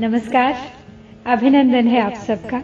नमस्कार। 0.00 0.56
अभिनंदन 1.26 1.86
है 1.86 2.00
आप 2.00 2.14
सबका। 2.26 2.58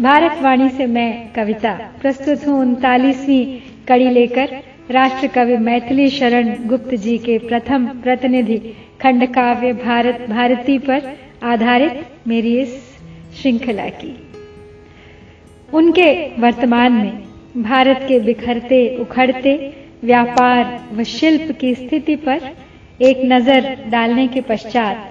भारतवाणी 0.00 0.68
से 0.70 0.84
मैं 0.86 1.32
कविता 1.32 1.72
प्रस्तुत 2.00 2.46
हूँ 2.46 2.58
उनतालीसवीं 2.60 3.58
कड़ी 3.88 4.10
लेकर। 4.10 4.50
राष्ट्र 4.90 5.26
कवि 5.26 5.56
मैथिली 5.58 6.08
शरण 6.10 6.52
गुप्त 6.68 6.94
जी 6.94 7.16
के 7.18 7.38
प्रथम 7.38 7.86
प्रतिनिधि। 8.02 8.58
खंड 9.02 9.26
काव्य 9.34 9.72
भारत, 9.72 10.26
भारती 10.30 10.78
पर 10.78 11.12
आधारित 11.42 12.06
मेरी 12.28 12.56
इस 12.60 12.78
श्रृंखला 13.40 13.88
की। 13.96 14.14
उनके 15.72 16.10
वर्तमान 16.40 16.92
में 16.92 17.62
भारत 17.62 18.04
के 18.08 18.20
बिखरते, 18.20 18.96
उखड़ते 18.96 19.56
व्यापार 20.04 20.80
व 20.92 21.02
शिल्प 21.02 21.56
की 21.60 21.74
स्थिति 21.74 22.16
पर 22.16 22.50
एक 23.02 23.24
नज़र 23.24 23.74
डालने 23.90 24.28
के 24.28 24.40
पश्चात 24.40 25.10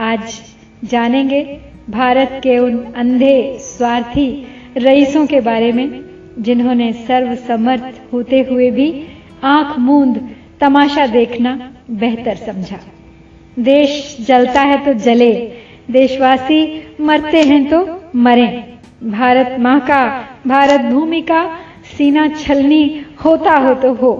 आज 0.00 0.42
जानेंगे 0.84 1.42
भारत 1.90 2.40
के 2.42 2.58
उन 2.58 2.78
अंधे 2.96 3.36
स्वार्थी 3.60 4.26
रईसों 4.76 5.26
के 5.26 5.40
बारे 5.40 5.72
में, 5.72 5.88
जिन्होंने 6.38 6.92
सर्वसमर्थ 6.92 8.00
होते 8.12 8.40
हुए 8.50 8.70
भी 8.70 8.88
आँख 9.44 9.78
मूंद 9.78 10.20
तमाशा 10.60 11.06
देखना 11.06 11.52
बेहतर 11.90 12.36
समझा। 12.36 12.78
देश 13.58 14.16
जलता 14.20 14.60
है 14.60 14.84
तो 14.84 14.92
जले, 15.00 15.32
देशवासी 15.90 16.60
मरते 17.00 17.42
हैं 17.42 17.64
तो 17.70 17.86
मरे। 18.16 18.46
भारत 19.04 19.56
माँ 19.60 19.78
का, 19.80 20.04
भारत 20.46 20.80
भूमि 20.82 21.20
का 21.22 21.44
सीना 21.96 22.26
छलनी 22.28 23.04
होता 23.24 23.56
हो 23.58 23.74
तो 23.74 23.92
हो। 23.94 24.12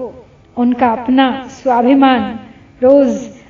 उनका 0.57 0.87
अपना 0.87 1.27
स्वाभिमान 1.51 2.21
रोज 2.81 3.07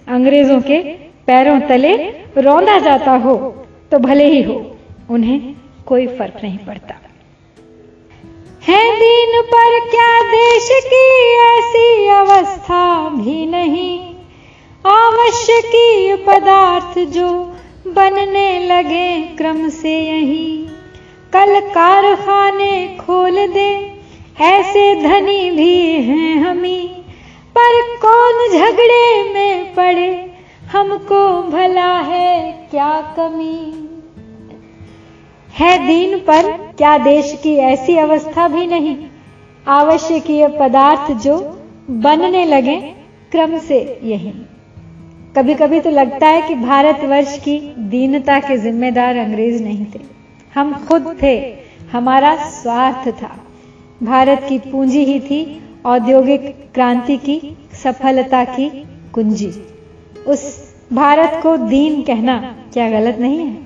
अंग्रेज़ों 0.07 0.59
के 0.61 0.79
पैरों 1.27 1.59
तले 1.59 1.93
रौंदा 2.37 2.77
जाता 2.79 3.12
हो 3.12 3.35
तो 3.91 3.99
भले 3.99 4.26
ही 4.26 4.41
हो, 4.43 4.76
उन्हें 5.09 5.55
कोई 5.85 6.07
फ़र्क 6.07 6.34
नहीं 6.43 6.57
पड़ता। 6.57 6.95
है 8.63 8.84
दिन 8.95 9.41
पर 9.41 9.79
क्या 9.90 10.21
देश 10.21 10.70
की 10.85 11.05
ऐसी 11.37 12.07
अवस्था 12.07 13.09
भी 13.09 13.46
नहीं? 13.46 14.15
आवश्यकीय 14.85 16.15
पदार्थ 16.15 16.99
जो 17.09 17.29
बनने 17.87 18.68
लगे 18.68 19.21
क्रम 19.37 19.70
से 19.70 19.99
यही। 20.01 20.68
कल 21.34 21.59
कारखाने 21.59 22.98
खोल 23.01 23.48
दे, 23.48 23.71
ऐसे 24.41 24.96
धनी 24.96 25.51
भी 25.51 25.91
हैं 26.01 26.35
हमी, 26.37 26.79
पर 27.57 27.81
कौन 27.98 28.48
झगड़े 28.51 29.34
में 29.34 29.73
पड़े? 29.76 30.24
हमको 30.76 31.43
भला 31.43 31.99
है 31.99 32.51
क्या 32.71 33.01
कमी? 33.01 33.90
है 35.54 35.87
दीन 35.87 36.20
पर 36.20 36.57
क्या 36.57 36.98
देश 36.98 37.40
की 37.43 37.55
ऐसी 37.55 37.98
अवस्था 37.98 38.48
भी 38.48 38.68
नहीं? 38.68 38.98
आवश्यकीय 39.68 40.48
पदार्थ 40.48 41.12
जो 41.12 41.62
बनने 41.90 42.46
लगे 42.46 42.76
क्रम 43.31 43.57
से 43.57 43.99
यही। 44.03 44.34
कभी 45.35 45.53
कभी 45.53 45.79
तो 45.79 45.90
लगता 45.90 46.27
है 46.27 46.48
कि 46.48 46.55
भारतवर्ष 46.55 47.40
की 47.40 47.76
दीनता 47.79 48.40
के 48.40 48.57
जिम्मेदार 48.57 49.18
अंग्रेज़ 49.18 49.63
नहीं 49.63 49.85
थे। 49.85 49.99
हम 50.55 50.85
खुद 50.87 51.18
थे, 51.23 51.55
हमारा 51.91 52.35
स्वार्थ 52.35 53.21
था। 53.21 53.40
भारत 54.03 54.46
की 54.49 54.59
पूंजी 54.59 55.03
ही 55.03 55.20
थी 55.20 55.63
औद्योगिक 55.85 56.70
क्रांति 56.73 57.18
की, 57.18 57.57
सफलता 57.84 58.43
की 58.43 58.84
कुंजी। 59.13 59.53
उस 60.27 60.65
भारत 60.93 61.39
को 61.43 61.57
दीन 61.57 62.01
कहना 62.01 62.55
क्या 62.73 62.89
गलत 62.89 63.17
नहीं 63.19 63.39
है? 63.39 63.57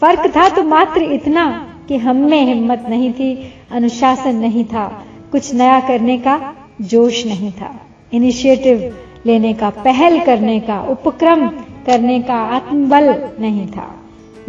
फ़र्क 0.00 0.36
था 0.36 0.48
तो 0.48 0.62
मात्र 0.62 1.02
इतना 1.02 1.74
कि 1.88 1.96
हम 1.96 2.16
में 2.16 2.42
हिम्मत 2.42 2.86
नहीं 2.88 3.12
थी, 3.12 3.54
अनुशासन 3.70 4.36
नहीं 4.36 4.64
था, 4.64 5.04
कुछ 5.32 5.54
नया 5.54 5.80
करने 5.80 6.18
का 6.18 6.54
जोश 6.80 7.26
नहीं 7.26 7.52
था। 7.52 7.80
इनिशिएटिव 8.12 8.98
लेने 9.26 9.52
का, 9.52 9.70
पहल 9.70 10.20
करने 10.20 10.60
का, 10.60 10.82
उपक्रम 10.82 11.48
करने 11.86 12.22
का 12.22 12.34
आत्मबल 12.34 13.28
नहीं 13.40 13.66
था। 13.66 13.94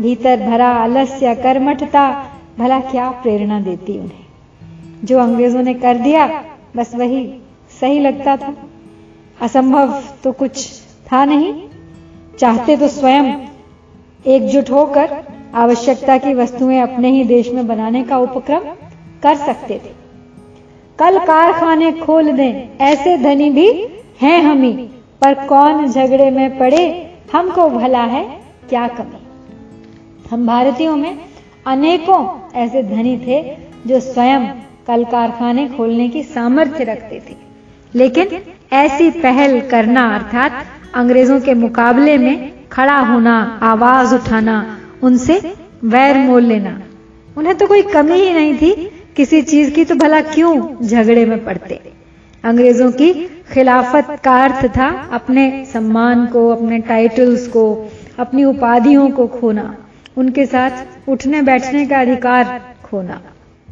भीतर 0.01 0.49
भरा 0.49 0.67
आलस्य 0.67 1.35
कर्मठता 1.35 2.25
भला 2.59 2.79
क्या 2.79 3.09
प्रेरणा 3.09 3.59
देती 3.59 3.93
उन्हें? 3.93 4.25
जो 5.03 5.19
अंग्रेज़ों 5.19 5.63
ने 5.63 5.73
कर 5.73 5.97
दिया, 5.97 6.43
बस 6.75 6.95
वही 6.95 7.33
सही 7.81 7.99
लगता 7.99 8.37
था। 8.37 8.55
असंभव 9.41 10.03
तो 10.23 10.31
कुछ 10.31 10.69
था 11.11 11.25
नहीं। 11.25 11.68
चाहते 12.39 12.77
तो 12.77 12.87
स्वयं 12.87 13.23
एकजुट 14.25 14.69
होकर 14.71 15.23
आवश्यकता 15.55 16.17
की 16.17 16.33
वस्तुएँ 16.33 16.79
अपने 16.81 17.09
ही 17.11 17.23
देश 17.23 17.49
में 17.51 17.67
बनाने 17.67 18.03
का 18.03 18.17
उपक्रम 18.17 18.59
कर 19.23 19.35
सकते 19.35 19.73
थे। 19.73 19.91
कल 20.99 21.19
कारखाने 21.19 21.91
खोल 21.91 22.31
दें, 22.31 22.77
ऐसे 22.77 23.17
धनी 23.17 23.49
भी 23.49 23.87
हैं 24.21 24.41
हम 24.41 24.61
ही 24.61 24.71
पर 25.21 25.33
कौन 25.33 25.87
झगड़े 25.87 26.29
में 26.31 26.57
पड़े, 26.57 27.11
हमको 27.33 27.69
भला 27.69 28.03
है 28.03 28.23
क्या 28.69 28.87
कमी? 28.87 29.21
हम 30.31 30.47
भारतीयों 30.47 30.95
में 30.95 31.19
अनेकों 31.65 32.49
ऐसे 32.55 32.83
धनी 32.83 33.17
थे 33.17 33.57
जो 33.87 33.99
स्वयं 33.99 34.47
कल 34.87 35.03
कारखाने 35.03 35.67
खोलने 35.67 36.09
की 36.09 36.23
सामर्थ्य 36.23 36.83
रखते 36.83 37.21
थे। 37.29 37.35
लेकिन 37.95 38.41
ऐसी 38.73 39.09
पहल 39.11 39.59
करना, 39.61 40.15
अर्थात 40.15 40.65
अंग्रेज़ों 40.95 41.39
के 41.39 41.53
मुकाबले 41.53 42.17
में 42.17 42.51
खड़ा 42.71 42.99
होना, 42.99 43.59
आवाज़ 43.61 44.15
उठाना, 44.15 44.77
उनसे 45.03 45.53
वैर 45.83 46.17
मोल 46.17 46.43
लेना। 46.43 46.81
उन्हें 47.37 47.57
तो 47.57 47.67
कोई 47.67 47.81
कमी 47.81 48.13
ही 48.13 48.33
नहीं 48.33 48.57
थी, 48.57 48.91
किसी 49.15 49.41
चीज़ 49.41 49.71
की 49.71 49.85
तो 49.85 49.95
भला 49.95 50.21
क्यों 50.21 50.85
झगड़े 50.85 51.25
में 51.25 51.45
पड़ते। 51.45 51.81
अंग्रेज़ों 52.43 52.91
की 52.91 53.13
खिलाफत 53.53 54.21
का 54.23 54.43
अर्थ 54.43 54.65
था 54.77 55.09
अपने 55.11 55.65
सम्मान 55.73 56.25
को, 56.25 56.49
अपने 56.49 56.79
टाइटल्स 56.79 57.47
को, 57.47 57.91
अपनी 58.19 58.43
उपाधियों 58.43 59.09
को 59.09 59.27
खोना, 59.27 59.75
उनके 60.17 60.45
साथ 60.45 61.09
उठने 61.09 61.41
बैठने 61.41 61.85
का 61.85 62.01
अधिकार 62.01 62.61
खोना। 62.83 63.21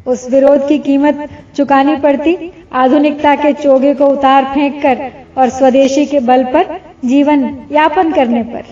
उस 0.06 0.30
विरोध 0.30 0.68
की 0.68 0.78
कीमत 0.78 1.28
चुकानी 1.56 1.96
पड़ती। 1.96 2.52
आधुनिकता 2.72 3.34
के 3.34 3.52
चोगे 3.52 3.94
को 3.94 4.06
उतार 4.06 4.44
फेंक 4.44 4.82
कर 4.82 5.10
और 5.38 5.48
स्वदेशी 5.48 6.06
के 6.06 6.20
बल 6.20 6.44
पर 6.44 6.80
जीवन 7.04 7.58
यापन 7.72 8.12
करने 8.12 8.42
पर। 8.42 8.64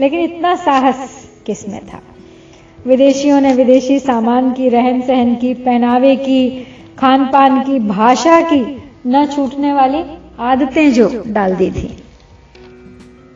लेकिन 0.00 0.20
इतना 0.20 0.54
साहस 0.54 1.30
किसमें 1.46 1.80
था? 1.86 2.00
विदेशियों 2.86 3.40
ने 3.40 3.52
विदेशी 3.52 3.98
सामान 3.98 4.52
की 4.52 4.68
रहन 4.68 5.00
सहन 5.00 5.34
की, 5.34 5.54
पहनावे 5.54 6.16
की 6.16 6.66
खान 6.98 7.24
पान 7.24 7.60
की, 7.60 7.78
भाषा 7.78 8.40
की 8.40 8.82
न 9.06 9.26
छूटने 9.26 9.72
वाली 9.72 10.04
आदतें 10.38 10.92
जो 10.92 11.24
डाल 11.26 11.54
दी 11.54 11.70
थी। 11.70 12.02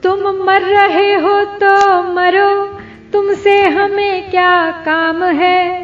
तुम 0.03 0.19
मर 0.19 0.63
रहे 0.63 1.15
हो 1.15 1.45
तो 1.45 2.03
मरो, 2.15 2.67
तुमसे 3.13 3.63
हमें 3.63 4.31
क्या 4.31 4.71
काम 4.71 5.25
है? 5.25 5.84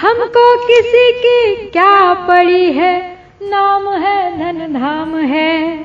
हमको 0.00 0.66
किसी 0.66 1.12
की 1.12 1.66
क्या 1.66 2.14
पड़ी 2.14 2.72
है? 2.72 3.18
नाम 3.42 3.88
है, 3.88 4.38
धन 4.38 4.72
धाम 4.72 5.18
है। 5.18 5.82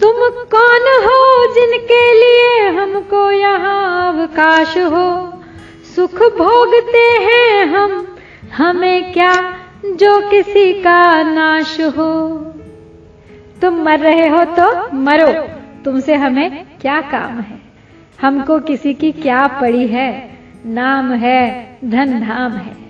तुम 0.00 0.12
कौन 0.28 1.04
हो 1.04 1.54
जिनके 1.54 2.14
लिए 2.14 2.68
हमको 2.68 3.30
यहाँ 3.30 4.12
अवकाश 4.12 4.78
हो? 4.78 5.32
सुख 5.96 6.14
भोगते 6.14 6.98
हैं 6.98 7.66
हम, 7.66 8.16
हमें 8.56 9.12
क्या 9.12 9.58
जो 9.84 10.30
किसी 10.30 10.72
का 10.72 11.22
नाश 11.22 11.80
हो? 11.80 12.38
तुम 13.62 13.74
मर 13.74 13.98
रहे 13.98 14.28
हो 14.28 14.44
तो 14.44 14.96
मरो। 14.96 15.48
तुमसे 15.84 16.14
हमें 16.14 16.66
क्या 16.80 17.00
काम 17.00 17.40
है? 17.40 17.58
हमको 18.22 18.58
किसी 18.58 18.94
की 18.94 19.12
क्या 19.12 19.46
पड़ी 19.46 19.86
है? 19.86 20.38
नाम 20.66 21.12
है, 21.12 21.76
धन 21.84 22.20
धाम 22.20 22.52
है। 22.52 22.85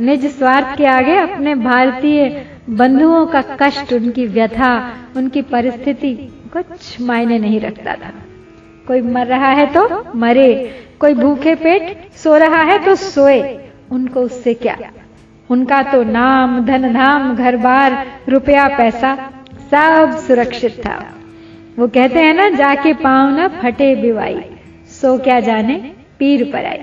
निज 0.00 0.26
स्वार्थ 0.26 0.76
के 0.78 0.84
आगे 0.86 1.16
अपने 1.16 1.54
भारतीय 1.54 2.46
बंधुओं 2.70 3.26
का 3.26 3.42
कष्ट, 3.60 3.92
उनकी 3.92 4.26
व्यथा, 4.26 4.70
उनकी 5.16 5.42
परिस्थिति 5.42 6.14
कुछ 6.52 7.00
मायने 7.00 7.38
नहीं 7.38 7.60
रखता 7.60 7.94
था। 7.94 8.12
कोई 8.86 9.00
मर 9.00 9.26
रहा 9.26 9.50
है 9.50 9.66
तो 9.66 10.02
मरे, 10.14 10.48
कोई 11.00 11.14
भूखे 11.14 11.54
पेट 11.54 12.10
सो 12.14 12.36
रहा 12.36 12.62
है 12.62 12.78
तो 12.84 12.94
सोए, 12.94 13.40
उनको 13.90 14.20
उससे 14.20 14.54
क्या? 14.54 14.76
उनका 15.50 15.82
तो 15.82 16.02
नाम, 16.02 16.58
धन 16.66 16.92
धाम, 16.92 17.34
घर 17.36 17.56
बार, 17.56 18.06
रुपया, 18.28 18.66
पैसा 18.68 19.14
सब 19.70 20.18
सुरक्षित 20.18 20.78
था। 20.78 20.96
वो 21.78 21.88
कहते 21.88 22.18
हैं 22.18 22.34
ना, 22.34 22.48
जाके 22.48 22.92
पाँव 22.94 23.36
ना 23.36 23.48
फटे 23.60 23.94
बिवाई, 23.96 24.40
सो 24.90 25.16
क्या 25.18 25.38
जाने, 25.40 25.74
पीर 26.18 26.44
पर 26.52 26.64
आई। 26.64 26.78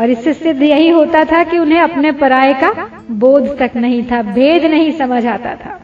और 0.00 0.10
इससे 0.10 0.32
सिद्ध 0.32 0.62
यही 0.62 0.88
होता 0.88 1.24
था 1.24 1.42
कि 1.44 1.58
उन्हें 1.58 1.80
अपने 1.80 2.12
पराये 2.12 2.54
का 2.54 2.70
बोध 3.10 3.58
तक 3.58 3.76
नहीं 3.76 4.02
था, 4.02 4.22
भेद 4.22 4.64
नहीं 4.64 4.90
समझ 4.92 5.24
आता 5.26 5.54
था। 5.54 5.78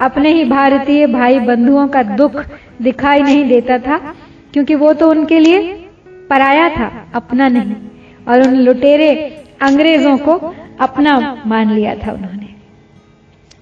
अपने 0.00 0.30
ही 0.30 0.44
भारतीय 0.44 1.06
भाई 1.06 1.38
बंधुओं 1.40 1.86
का 1.88 2.02
दुख 2.02 2.44
दिखाई 2.82 3.22
नहीं 3.22 3.44
देता 3.44 3.78
था, 3.78 3.98
क्योंकि 4.52 4.74
वो 4.74 4.92
तो 4.92 5.10
उनके 5.10 5.38
लिए 5.38 5.60
पराया 6.30 6.68
था, 6.68 6.90
अपना 7.14 7.48
नहीं, 7.48 7.74
और 8.28 8.46
उन 8.48 8.54
लुटेरे 8.56 9.12
अंग्रेज़ों 9.62 10.16
को 10.18 10.32
अपना 10.80 11.42
मान 11.46 11.70
लिया 11.70 11.94
था 11.94 12.12
उन्होंने। 12.12 12.48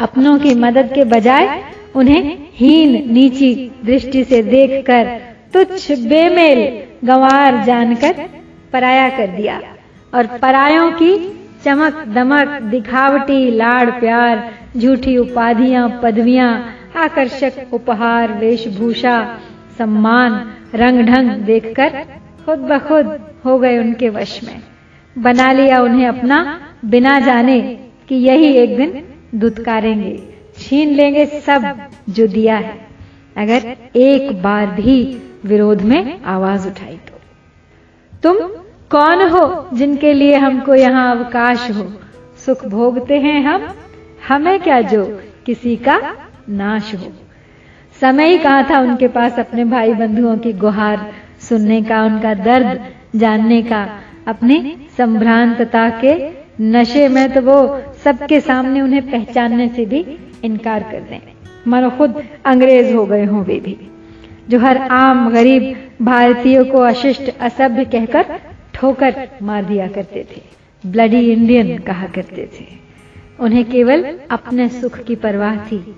अपनों 0.01 0.39
की 0.39 0.55
मदद 0.55 0.91
के 0.95 1.05
बजाय 1.05 1.63
उन्हें 1.95 2.37
हीन, 2.55 3.13
नीची 3.13 3.55
दृष्टि 3.85 4.25
से 4.25 4.43
देखकर 4.43 5.17
तुच्छ, 5.53 5.93
बेमेल 5.93 6.61
गंवार 7.07 7.63
जानकर 7.65 8.29
पराया 8.73 9.09
कर 9.09 9.27
दिया। 9.27 9.61
और 10.15 10.27
परायों 10.27 10.93
की 10.93 11.41
चमक 11.65 12.05
दमक, 12.09 12.63
दिखावटी, 12.63 13.51
लाड़, 13.51 13.91
प्यार, 13.91 14.53
झूठी 14.77 15.17
उपाधियाँ, 15.17 16.01
पदवियाँ, 16.03 16.75
आकर्षक 16.97 17.53
उपहार, 17.73 18.33
वेशभूषा, 18.33 19.39
सम्मान 19.79 20.51
रंग 20.75 21.01
ढंग 21.01 21.31
देखकर 21.31 21.89
खुद 22.47 22.59
ब 22.59 22.79
खुद 22.79 23.21
हो 23.45 23.59
गए 23.59 23.79
उनके 23.79 24.09
वश 24.09 24.41
में। 24.45 24.63
बना 25.19 25.53
लिया 25.53 25.83
उन्हें 25.83 26.07
अपना, 26.07 26.61
बिना 26.85 27.21
जाने 27.21 27.61
कि 28.09 28.15
यही 28.15 28.47
एक 28.47 28.77
दिन 28.77 29.03
दुत्कारेंगे। 29.35 30.29
छीन 30.59 30.95
लेंगे 30.95 31.27
सब 31.27 31.77
जो 32.11 32.27
दिया 32.27 32.57
है। 32.57 32.87
अगर 33.37 33.77
एक 33.97 34.43
बार 34.43 34.67
भी 34.67 35.23
विरोध 35.45 35.83
में 35.83 36.23
आवाज़ 36.23 36.69
उठाई 36.69 36.97
तो। 36.97 37.21
तुम 38.23 38.64
कौन 38.95 39.23
हो 39.29 39.69
जिनके 39.75 40.13
लिए 40.13 40.37
हमको 40.37 40.75
यहाँ 40.75 41.17
अवकाश 41.17 41.71
हो? 41.71 41.93
सुख 42.47 42.67
भोगते 42.67 43.19
हैं 43.19 43.43
हम। 43.43 43.75
हमें 44.29 44.61
क्या 44.61 44.81
जो 44.81 45.21
किसी 45.47 45.77
का 45.77 46.17
नाश 46.49 46.95
हो? 46.95 47.13
समय 48.01 48.29
ही 48.29 48.39
कहा 48.39 48.63
था 48.63 48.81
उनके 48.81 49.09
पास 49.09 49.39
अपने 49.39 49.65
भाई 49.65 49.95
बंधुओं 49.95 50.39
की 50.39 50.53
गुहार 50.53 51.13
सुनने 51.41 51.83
का, 51.83 52.03
उनका 52.03 52.35
दर्द 52.35 52.85
जानने 53.17 53.63
का, 53.63 53.89
अपनी 54.27 54.77
संभ्रांतता 54.99 55.89
के 55.89 56.31
नशे 56.61 57.09
में 57.09 57.33
तो 57.33 57.41
वो 57.41 57.83
सबके 58.05 58.41
सामने 58.41 58.81
उन्हें 58.81 59.11
पहचानने 59.11 59.69
से 59.69 59.87
भी 59.87 60.19
इनकार 60.45 60.83
कर 60.83 61.01
दें। 61.01 61.21
मानो 61.69 61.91
खुद 61.91 62.23
अंग्रेज़ 62.45 62.95
हो 62.95 63.07
गए 63.07 63.25
हों 63.25 63.45
वे 63.45 63.61
भी। 63.61 63.91
जो 64.49 64.59
हर 64.59 64.77
आम, 64.77 65.31
गरीब, 65.31 65.89
भारतीयों 66.03 66.65
को 66.65 66.79
अशिष्ट, 66.79 67.39
असभ्य 67.41 67.85
कहकर 67.85 68.54
ठोकर 68.75 69.29
मार 69.43 69.65
दिया 69.65 69.87
करते 69.89 70.25
थे। 70.33 70.43
ब्लडी 70.87 71.33
इंडियन 71.33 71.79
कहा 71.79 72.07
करते 72.07 72.49
थे। 72.61 72.65
उन्हें 73.41 73.65
केवल 73.65 74.19
अपने 74.31 74.69
सुख 74.69 74.99
की 74.99 75.15
परवाह 75.17 75.57
थी। 75.57 75.97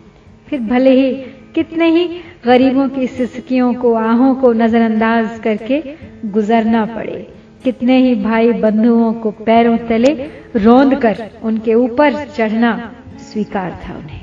फिर 0.48 0.60
भले 0.60 0.90
ही 0.90 1.12
कितने 1.54 1.88
ही 1.88 2.08
गरीबों 2.44 2.88
की 2.88 3.06
सिसकियों 3.06 3.74
को, 3.74 3.94
आहों 3.94 4.34
को 4.34 4.52
नजरअंदाज 4.52 5.38
करके 5.38 5.82
गुजरना 6.24 6.84
पड़े, 6.86 7.34
कितने 7.64 7.96
ही 7.98 8.14
भाई 8.14 8.52
बंधुओं 8.52 9.12
को 9.12 9.30
पैरों 9.30 9.76
तले 9.78 10.12
रोंद 10.56 10.94
कर 10.94 11.30
उनके 11.42 11.74
ऊपर 11.74 12.24
चढ़ना 12.24 12.92
स्वीकार 13.18 13.70
था 13.70 13.94
उन्हें। 13.94 14.20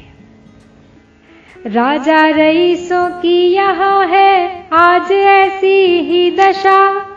राजा 1.68 2.28
रईसों 2.30 3.10
की 3.10 3.48
यहाँ 3.48 4.08
है, 4.08 4.70
आज 4.74 5.12
ऐसी 5.12 6.00
ही 6.00 6.32
दशा। 6.32 7.10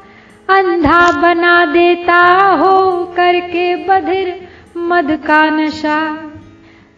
अंधा 0.48 1.00
बना 1.12 1.64
देता 1.64 2.18
हो 2.56 3.04
करके 3.16 3.74
बधिर 3.76 4.48
मद 4.76 5.10
का 5.26 5.50
नशा। 5.50 5.98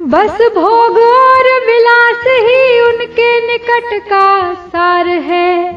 बस 0.02 0.40
भोग 0.54 0.98
और 0.98 1.48
विलास 1.66 2.24
ही 2.40 2.80
उनके 2.80 3.30
निकट 3.46 4.08
का 4.08 4.54
सार 4.54 5.08
है। 5.08 5.74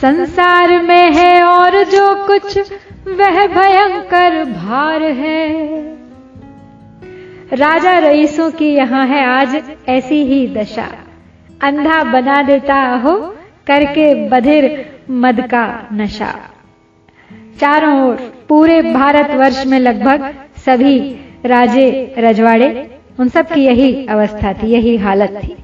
संसार 0.00 0.82
में 0.82 1.12
है 1.12 1.42
और 1.42 1.82
जो 1.84 2.14
कुछ 2.26 2.58
वह 3.08 3.46
भयंकर 3.46 4.44
भार 4.44 5.02
है। 5.02 5.46
राजा 7.52 7.98
रईसों 7.98 8.50
की 8.50 8.74
यहाँ 8.74 9.06
है 9.06 9.24
आज 9.26 9.62
ऐसी 9.88 10.22
ही 10.24 10.46
दशा। 10.48 10.88
अंधा 11.62 12.02
बना 12.04 12.42
देता 12.42 12.82
हो 13.04 13.16
करके 13.66 14.28
बधिर 14.28 14.84
मद 15.10 15.40
का 15.40 15.88
नशा। 15.92 16.34
चारों 17.60 18.08
ओर 18.08 18.14
पूरे 18.48 18.82
भारत 18.82 19.30
वर्ष 19.30 19.66
में 19.66 19.78
लगभग 19.78 20.34
सभी 20.66 21.16
राजे 21.46 22.14
रजवाड़े, 22.18 22.98
उन 23.18 23.28
सब 23.28 23.48
की 23.48 23.64
यही 23.64 24.06
अवस्था 24.06 24.52
थी, 24.52 24.66
यही 24.66 24.96
हालत 24.96 25.40
थी। 25.44 25.56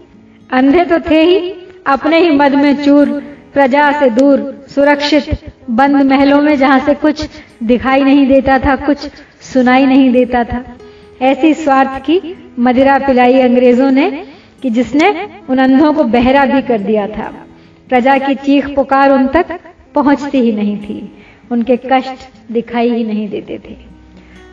अंधे 0.52 0.84
तो 0.84 0.98
थे 1.10 1.22
ही, 1.22 1.54
अपने 1.86 2.18
ही 2.18 2.30
मद 2.30 2.54
में 2.54 2.84
चूर, 2.84 3.22
प्रजा 3.52 4.00
से 4.00 4.10
दूर, 4.10 4.66
सुरक्षित, 4.74 5.52
बंद 5.70 5.96
महलों 5.96 6.40
में 6.42 6.56
जहाँ 6.56 6.78
से 6.78 6.94
कुछ 6.94 7.28
दिखाई 7.62 8.02
नहीं 8.02 8.26
देता 8.26 8.58
था, 8.58 8.76
कुछ 8.76 8.98
सुनाई 9.40 9.86
नहीं 9.86 10.10
देता 10.12 10.44
था। 10.44 10.64
ऐसी 11.22 11.54
स्वार्थ 11.54 12.02
की 12.02 12.20
मदिरा 12.58 12.98
पिलाई 12.98 13.40
अंग्रेज़ों 13.40 13.90
ने 13.90 14.10
कि 14.62 14.70
जिसने 14.70 15.28
उन 15.48 15.58
अंधों 15.58 15.92
को 15.92 16.04
बहरा 16.04 16.44
भी 16.44 16.62
कर 16.62 16.78
दिया 16.78 17.06
था। 17.06 17.32
प्रजा 17.88 18.18
की 18.18 18.34
चीख 18.34 18.74
पुकार 18.74 19.10
उन 19.10 19.26
तक 19.26 19.58
पहुँचती 19.94 20.38
ही 20.38 20.52
नहीं 20.52 20.76
थी। 20.76 21.21
उनके 21.52 21.76
कष्ट 21.76 22.52
दिखाई 22.52 22.90
ही 22.90 23.04
नहीं 23.04 23.28
देते 23.28 23.58
थे। 23.58 23.76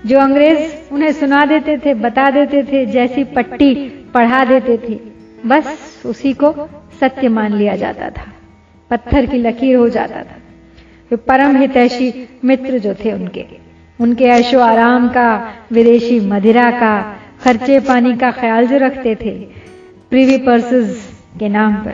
जो 0.05 0.19
अंग्रेज़ 0.19 0.93
उन्हें 0.93 1.11
सुना 1.11 1.45
देते 1.45 1.77
थे, 1.77 1.93
बता 1.93 2.29
देते 2.29 2.63
थे, 2.63 2.85
जैसी 2.85 3.23
पट्टी 3.23 3.73
पढ़ा 4.13 4.45
देते 4.45 4.77
थे, 4.77 4.99
बस 5.45 6.01
उसी 6.05 6.33
को 6.33 6.69
सत्य 6.99 7.27
मान 7.27 7.53
लिया 7.53 7.75
जाता 7.75 8.09
था। 8.09 8.33
पत्थर 8.89 9.25
की 9.25 9.37
लकीर 9.37 9.75
हो 9.75 9.89
जाता 9.89 10.15
था। 10.15 10.37
वे 11.11 11.15
परम 11.15 11.57
हितैषी 11.57 12.29
मित्र 12.45 12.79
जो 12.79 12.93
थे 12.93 13.11
उनके। 13.11 13.45
उनके 14.01 14.25
ऐशो 14.25 14.59
आराम 14.59 15.09
का, 15.09 15.53
विदेशी 15.71 16.19
मदिरा 16.19 16.71
का, 16.71 17.15
खर्चे 17.43 17.79
पानी 17.79 18.17
का 18.17 18.31
ख्याल 18.31 18.67
जो 18.67 18.77
रखते 18.77 19.15
थे, 19.15 19.39
प्रीवी 20.09 20.37
पर्सेस 20.37 21.19
के 21.39 21.49
नाम 21.49 21.75
पर। 21.75 21.93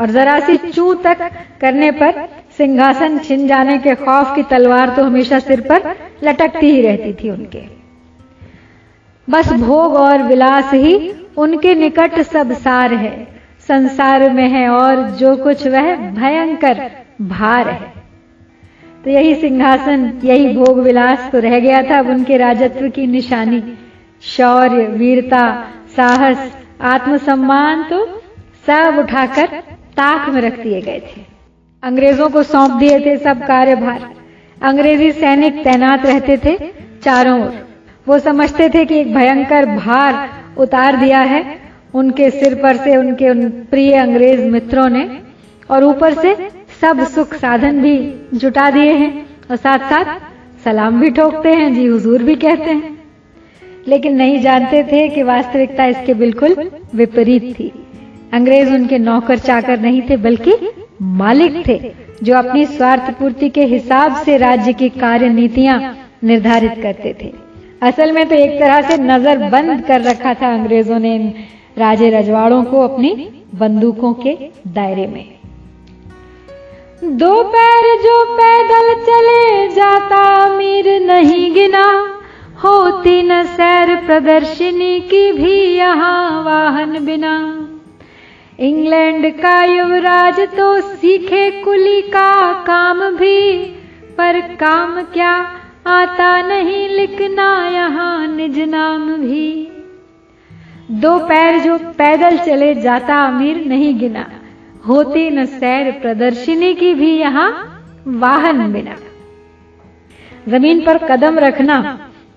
और 0.00 0.10
जरा 0.10 0.40
सी 0.40 0.56
चू 0.56 0.94
तक 0.94 1.30
करने 1.60 1.90
पर 1.90 2.28
सिंहासन 2.60 3.18
छिन 3.18 3.46
जाने 3.48 3.78
के 3.78 3.94
खौफ 3.94 4.34
की 4.36 4.42
तलवार 4.42 4.88
तो 4.88 5.04
हमेशा 5.04 5.38
सिर 5.38 5.60
पर 5.60 5.94
लटकती 6.24 6.70
ही 6.70 6.80
रहती 6.82 7.12
थी 7.14 7.30
उनके। 7.30 7.62
बस 9.28 9.52
भोग 9.52 9.94
और 9.96 10.22
विलास 10.22 10.72
ही 10.74 11.12
उनके 11.36 11.74
निकट 11.74 12.18
सब 12.22 12.52
सार 12.52 12.94
है। 12.94 13.12
संसार 13.68 14.28
में 14.30 14.48
है 14.48 14.68
और 14.68 15.06
जो 15.10 15.34
कुछ 15.36 15.66
वह 15.66 15.94
भयंकर 16.10 16.90
भार 17.22 17.68
है। 17.68 17.92
तो 19.04 19.10
यही 19.10 19.34
सिंहासन, 19.34 20.20
यही 20.24 20.54
भोग 20.54 20.78
विलास 20.78 21.28
तो 21.32 21.38
रह 21.38 21.58
गया 21.60 21.82
था 21.82 21.98
अब 21.98 22.08
उनके 22.08 22.36
राजत्व 22.36 22.88
की 22.88 23.06
निशानी। 23.06 23.62
शौर्य, 24.26 24.86
वीरता, 24.86 25.44
साहस, 25.96 26.52
आत्मसम्मान 26.84 27.82
तो 27.90 28.04
सब 28.66 28.98
उठाकर 28.98 29.60
ताक 29.96 30.28
में 30.28 30.40
रख 30.42 30.62
दिए 30.62 30.80
गए 30.80 31.00
थे। 31.00 31.28
अंग्रेज़ों 31.82 32.28
को 32.28 32.42
सौंप 32.42 32.70
दिए 32.70 32.98
थे 33.00 33.16
सब 33.16 33.42
कार्यभार। 33.42 34.00
अंग्रेज़ी 34.62 35.12
सैनिक 35.12 35.54
तैनात 35.64 36.04
रहते 36.06 36.36
थे 36.36 36.56
चारों 37.02 37.40
ओर। 37.40 37.66
वो 38.08 38.18
समझते 38.18 38.68
थे 38.68 38.84
कि 38.84 38.94
एक 38.94 39.14
भयंकर 39.14 39.66
भार 39.66 40.28
उतार 40.58 40.96
दिया 40.96 41.20
है। 41.20 41.58
उनके 41.94 42.30
सिर 42.30 42.54
पर 42.54 42.76
से 42.76 42.96
उनके 42.96 43.30
उन 43.30 43.48
प्रिय 43.70 43.94
अंग्रेज़ 43.94 44.40
मित्रों 44.40 44.88
ने 44.88 45.08
और 45.70 45.84
ऊपर 45.84 46.14
से 46.14 46.34
सब 46.80 47.06
सुख 47.06 47.34
साधन 47.34 47.80
भी 47.80 47.96
जुटा 48.34 48.70
दिए 48.70 48.92
हैं 48.92 49.26
और 49.50 49.56
साथ 49.56 49.78
साथ 49.78 50.20
सलाम 50.64 51.00
भी 51.00 51.10
ठोकते 51.10 51.48
हैं, 51.48 51.74
जी 51.74 51.86
हुजूर 51.86 52.22
भी 52.22 52.34
कहते 52.34 52.70
हैं। 52.70 52.98
लेकिन 53.88 54.16
नहीं 54.16 54.40
जानते 54.40 54.82
थे 54.82 55.08
कि 55.08 55.22
वास्तविकता 55.22 55.84
इसके 55.84 56.14
बिल्कुल 56.14 56.70
विपरीत 56.94 57.54
थी। 57.58 57.79
अंग्रेज़ 58.32 58.72
उनके 58.74 58.98
नौकर 58.98 59.38
चाकर 59.38 59.80
नहीं 59.80 60.02
थे, 60.10 60.16
बल्कि 60.18 60.54
मालिक 61.02 61.66
थे, 61.68 61.78
जो 62.22 62.34
अपनी 62.36 62.64
स्वार्थ 62.66 63.10
पूर्ति 63.18 63.48
के 63.48 63.64
हिसाब 63.66 64.16
से 64.16 64.36
राज्य 64.38 64.72
की 64.72 64.88
कार्य 64.88 65.28
नीतियाँ 65.30 65.78
निर्धारित 66.24 66.82
करते 66.82 67.14
थे। 67.22 67.32
असल 67.82 68.12
में 68.12 68.28
तो 68.28 68.34
एक 68.34 68.58
तरह 68.60 68.80
से 68.88 68.96
नज़र 69.02 69.48
बंद 69.50 69.84
कर 69.86 70.00
रखा 70.02 70.34
था 70.34 70.52
अंग्रेज़ों 70.54 70.98
ने 70.98 71.14
इन 71.14 71.32
राजे 71.78 72.10
रजवाड़ों 72.10 72.62
को 72.64 72.80
अपनी 72.80 73.28
बंदूकों 73.54 74.12
के 74.14 74.36
दायरे 74.68 75.06
में। 75.06 75.24
दो 77.18 77.32
पैर 77.44 77.84
जो 78.02 78.24
पैदल 78.32 78.94
चले 79.04 79.68
जाता, 79.74 80.22
मीर 80.56 80.88
नहीं 81.02 81.52
गिना, 81.54 81.86
होती 82.64 83.22
न 83.22 83.42
सैर 83.46 83.94
प्रदर्शनी 83.96 85.00
की 85.00 85.30
भी 85.32 85.56
यहाँ 85.76 86.42
वाहन 86.44 87.04
बिना। 87.04 87.34
इंग्लैंड 88.60 89.26
का 89.34 89.62
युवराज 89.64 90.40
तो 90.56 90.80
सीखे 90.80 91.50
कुली 91.62 92.00
का 92.08 92.52
काम 92.64 93.00
भी, 93.16 93.56
पर 94.18 94.40
काम 94.56 95.00
क्या 95.04 95.32
आता 95.88 96.30
नहीं 96.42 96.88
लिखना 96.88 97.46
यहाँ 97.68 98.26
निज 98.28 98.58
नाम 98.70 99.08
भी। 99.16 99.48
दो 101.00 101.16
पैर 101.28 101.58
जो 101.60 101.78
पैदल 101.98 102.38
चले 102.38 102.74
जाता 102.76 103.22
अमीर 103.26 103.64
नहीं 103.66 103.98
गिना, 103.98 104.26
होती 104.88 105.28
न 105.30 105.46
सैर 105.48 105.90
प्रदर्शनी 106.02 106.74
की 106.74 106.94
भी 106.94 107.12
यहाँ 107.12 107.50
वाहन 108.06 108.72
बिना। 108.72 108.96
ज़मीन 110.48 110.84
पर 110.86 111.06
कदम 111.06 111.38
रखना, 111.38 111.78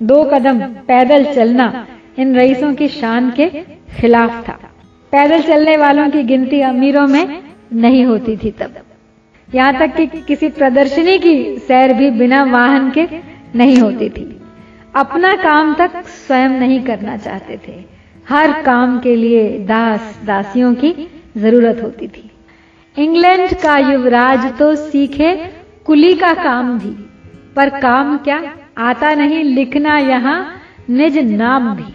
दो 0.02 0.24
कदम 0.34 0.64
पैदल 0.88 1.34
चलना, 1.34 1.86
इन 2.20 2.36
रईसों 2.36 2.74
की 2.74 2.88
शान 2.92 3.32
के 3.32 3.50
खिलाफ 4.00 4.44
था। 4.50 4.60
पैदल 5.14 5.42
चलने 5.42 5.76
वालों 5.78 6.10
की 6.10 6.22
गिनती 6.24 6.60
अमीरों 6.64 7.06
में 7.08 7.42
नहीं 7.74 8.06
होती 8.06 8.36
थी 8.38 8.52
तब। 8.52 8.76
यहाँ 9.50 9.74
तक 9.80 9.96
कि 9.98 10.22
किसी 10.28 10.50
प्रदर्शनी 10.52 11.18
की 11.20 11.36
सैर 11.60 11.94
भी 11.94 12.10
बिना 12.12 12.44
वाहन 12.46 12.90
के 12.92 13.08
नहीं 13.56 13.78
होती 13.78 14.10
थी। 14.10 14.26
अपना 14.96 15.36
काम 15.36 15.74
तक 15.76 16.04
स्वयं 16.08 16.60
नहीं 16.60 16.82
करना 16.84 17.18
चाहते 17.20 17.60
थे। 17.68 17.74
हर 18.30 18.62
काम 18.62 19.00
के 19.00 19.16
लिए 19.16 19.48
दास 19.68 20.20
दासियों 20.26 20.74
की 20.76 20.94
ज़रूरत 21.38 21.82
होती 21.84 22.08
थी। 22.08 22.30
इंग्लैंड 22.98 23.54
का 23.62 23.78
युवराज 23.84 24.52
तो 24.60 24.76
सीखे 24.76 25.34
कुली 25.86 26.14
का 26.16 26.34
काम 26.44 26.78
भी, 26.80 26.96
पर 27.56 27.80
काम 27.80 28.18
क्या 28.20 28.42
आता 28.82 29.14
नहीं 29.16 29.44
लिखना 29.46 29.98
यहाँ 30.00 30.40
निज 30.90 31.18
नाम 31.32 31.76
भी। 31.76 31.93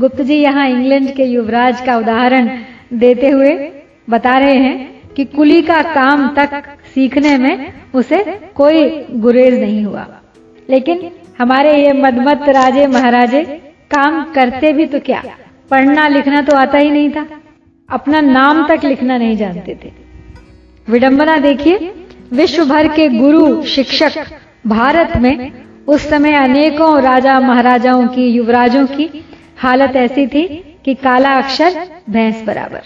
गुप्त 0.00 0.20
जी 0.22 0.34
यहाँ 0.34 0.68
इंग्लैंड 0.68 1.14
के 1.14 1.24
युवराज 1.24 1.80
का 1.80 1.96
उदाहरण 1.96 2.48
देते 2.92 3.28
हुए 3.28 3.52
बता 4.10 4.38
रहे 4.38 4.56
हैं 4.56 5.14
कि 5.16 5.24
कुली 5.24 5.62
का 5.62 5.82
काम 5.82 6.28
तक 6.34 6.62
सीखने 6.94 7.36
में 7.38 7.72
उसे 7.94 8.22
कोई 8.54 9.06
गुरेज 9.14 9.60
नहीं 9.60 9.84
हुआ। 9.84 10.06
लेकिन 10.70 11.10
हमारे 11.38 11.72
ये 11.84 11.92
मदमत 11.92 12.48
राजे 12.48 12.86
महाराजे 12.86 13.42
काम 13.90 14.22
करते 14.32 14.72
भी 14.72 14.86
तो 14.86 15.00
क्या? 15.00 15.22
पढ़ना 15.70 16.08
लिखना 16.08 16.40
तो 16.42 16.56
आता 16.56 16.78
ही 16.78 16.90
नहीं 16.90 17.10
था। 17.10 17.26
अपना 17.88 18.20
नाम 18.20 18.66
तक 18.68 18.84
लिखना 18.84 19.16
नहीं 19.16 19.36
जानते 19.36 19.78
थे। 19.84 19.92
विडंबना 20.88 21.36
देखिए, 21.36 21.92
विश्व 22.32 22.64
भर 22.64 22.88
के 22.88 23.08
गुरु, 23.08 23.62
शिक्षक 23.62 24.24
भारत 24.66 25.16
में 25.16 25.52
उस 25.86 26.08
समय 26.08 26.32
अनेकों 26.32 27.00
राजा 27.02 27.38
महाराजाओं 27.40 28.06
की, 28.08 28.28
युवराजों 28.28 28.86
की 28.86 29.24
हालत 29.56 29.96
ऐसी 29.96 30.26
थी 30.26 30.42
कि 30.84 30.94
काला 30.94 31.32
अक्षर 31.32 31.86
भैंस 32.10 32.42
बराबर। 32.46 32.82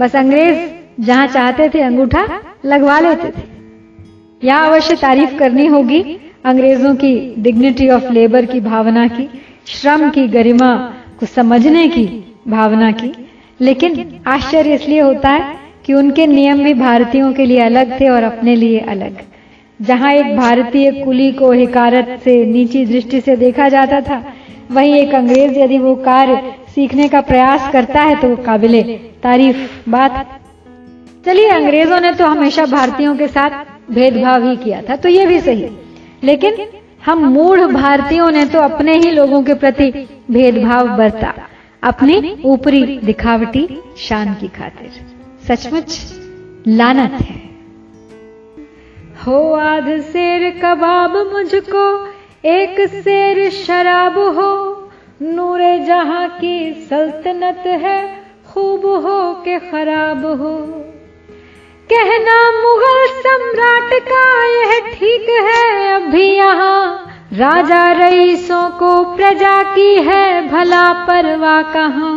बस 0.00 0.16
अंग्रेज़ 0.16 0.58
जहाँ 1.02 1.26
चाहते 1.26 1.68
थे 1.68 1.80
अंगूठा 1.80 2.26
लगवा 2.64 2.98
लेते 3.00 3.28
थे। 3.28 3.44
यहाँ 4.44 4.68
अवश्य 4.68 4.96
तारीफ़ 4.96 5.38
करनी 5.38 5.66
होगी 5.66 6.00
अंग्रेज़ों 6.44 6.94
की 6.94 7.34
डिग्निटी 7.38 7.88
ऑफ़ 7.88 8.12
लेबर 8.12 8.44
की 8.44 8.60
भावना 8.60 9.06
की, 9.08 9.28
श्रम 9.66 10.10
की 10.10 10.28
गरिमा 10.28 10.74
को 11.20 11.26
समझने 11.26 11.88
की 11.88 12.06
भावना 12.48 12.90
की। 12.92 13.12
लेकिन 13.60 14.20
आश्चर्य 14.26 14.74
इसलिए 14.74 15.00
होता 15.00 15.28
है 15.28 15.56
कि 15.84 15.94
उनके 15.94 16.26
नियम 16.26 16.62
भी 16.64 16.74
भारतीयों 16.74 17.32
के 17.32 17.46
लिए 17.46 17.60
अलग 17.60 18.00
थे 18.00 18.08
और 18.08 18.22
अपने 18.22 18.56
लिए 18.56 18.78
अलग। 18.78 19.16
जहाँ 19.82 20.12
एक 20.12 20.36
भारतीय 20.36 20.90
कुली 20.90 21.32
को 21.32 21.52
हिकारत 21.52 22.20
से, 22.24 22.46
नीची 22.46 22.84
दृष्टि 22.86 23.20
से 23.20 23.36
देखा 23.36 23.68
जाता 23.68 24.00
था 24.00 24.24
वहीं 24.70 24.94
एक 24.94 25.14
अंग्रेज़ 25.14 25.58
यदि 25.58 25.78
वो 25.78 25.94
कार्य 26.04 26.54
सीखने 26.74 27.08
का 27.08 27.20
प्रयास 27.20 27.70
करता 27.72 28.02
है 28.02 28.20
तो 28.20 28.28
वो 28.28 28.36
काबिले 28.36 28.82
तारीफ़ 29.22 29.90
बात। 29.90 30.40
चलिए, 31.26 31.48
अंग्रेज़ों 31.48 32.00
ने 32.00 32.12
तो 32.12 32.26
हमेशा 32.26 32.64
भारतीयों 32.66 33.16
के 33.16 33.28
साथ 33.28 33.64
भेदभाव 33.90 34.44
ही 34.44 34.56
किया 34.56 34.82
था 34.82 34.96
तो 34.96 35.08
ये 35.08 35.26
भी 35.26 35.40
सही। 35.40 35.68
लेकिन 36.24 36.66
हम 37.06 37.24
मूढ़ 37.24 37.60
भारतीयों 37.60 38.30
ने 38.30 38.44
तो 38.44 38.58
अपने 38.58 38.94
ही 38.94 39.10
लोगों 39.10 39.42
के 39.42 39.54
प्रति 39.54 39.90
भेदभाव 40.30 40.96
बरता, 40.96 41.34
अपनी 41.82 42.36
ऊपरी 42.44 42.98
दिखावटी 42.98 43.68
शान 43.98 44.34
की 44.34 44.48
खातिर। 44.48 44.90
सचमुच 45.48 45.98
लानत 46.68 47.12
है। 47.20 47.34
हो 49.26 49.52
आध 49.54 49.88
शेर 50.02 50.50
कबाब 50.58 51.16
मुझको 51.32 51.84
एक 52.46 52.76
शेर 52.90 53.50
शराब 53.50 54.18
हो, 54.18 54.50
नूरे 55.22 55.78
जहाँ 55.78 56.28
की 56.28 56.86
सल्तनत 56.90 57.62
है, 57.66 57.98
खूब 58.48 58.84
हो 58.86 59.32
के 59.34 59.58
खराब 59.60 60.24
हो। 60.40 60.52
कहना 61.90 62.36
मुगल 62.52 63.06
सम्राट 63.16 63.94
का 64.02 64.22
यह 64.46 64.94
ठीक 64.94 65.28
है 65.46 65.94
अभी 65.94 66.22
यहाँ 66.22 67.06
राजा 67.32 67.82
रईसों 67.92 68.68
को 68.70 68.92
प्रजा 69.16 69.62
की 69.74 69.94
है, 69.94 70.48
भला 70.48 70.92
परवा 70.92 71.62
कहा। 71.62 72.12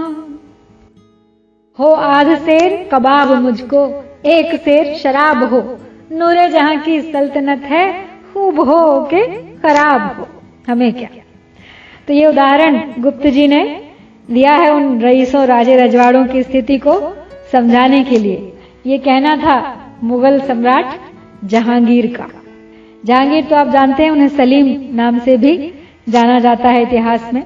हो 1.80 1.92
आध 1.92 2.36
शेर, 2.36 2.90
कबाब 2.94 3.32
मुझको, 3.32 3.86
एक 4.26 4.56
शेर 4.56 4.96
शराब 4.96 5.44
हो, 5.44 5.64
नूरे 6.12 6.48
जहाँ 6.50 6.78
की 6.78 7.02
सल्तनत 7.02 7.64
है 7.64 8.09
खूब 8.34 8.60
हो 8.60 9.02
के 9.02 9.26
खराब 9.36 10.16
हो। 10.20 10.28
हमें 10.72 10.94
क्या? 10.94 11.10
तो 12.08 12.14
ये 12.14 12.26
उदाहरण 12.26 12.82
गुप्त 13.00 13.28
जी 13.28 13.48
ने 13.48 13.86
दिया 14.32 14.52
है 14.52 14.74
उन 14.74 15.02
रईसों 15.02 15.46
राजे 15.46 15.78
रजवाड़ों 15.78 16.26
की 16.26 16.44
स्थिति 16.44 16.78
को 16.78 17.16
समझाने 17.52 18.04
के 18.04 18.20
लिए। 18.20 18.54
ये 18.86 18.98
कहना 18.98 19.36
था 19.36 19.78
मुगल 20.04 20.40
सम्राट 20.40 20.86
जहांगीर 21.46 22.16
का। 22.18 22.28
जहांगीर 23.06 23.44
तो 23.44 23.56
आप 23.56 23.68
जानते 23.68 24.04
हैं, 24.04 24.12
उन्हें 24.12 24.28
सलीम 24.28 24.96
नाम 24.96 25.20
से 25.20 25.38
भी 25.38 25.74
जाना 26.10 26.40
जाता 26.40 26.70
है 26.70 26.82
इतिहास 26.82 27.30
में। 27.34 27.44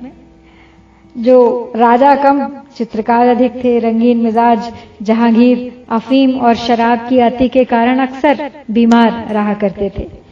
जो 1.18 1.74
राजा 1.76 2.16
कम 2.16 2.48
चित्रकार 2.78 3.28
अधिक 3.28 3.64
थे, 3.64 3.80
रंगीन 3.80 4.18
मिजाज, 4.18 4.74
जहांगीर, 5.02 5.86
अफीम 5.90 6.40
और 6.40 6.56
शराब 6.56 7.08
की 7.10 7.20
अति 7.20 7.50
के 7.50 7.64
कारण 7.64 8.00
अक्सर 8.00 8.52
बीमार 8.72 9.28
रहा 9.32 9.54
करते 9.54 9.92
थे। 10.00 10.23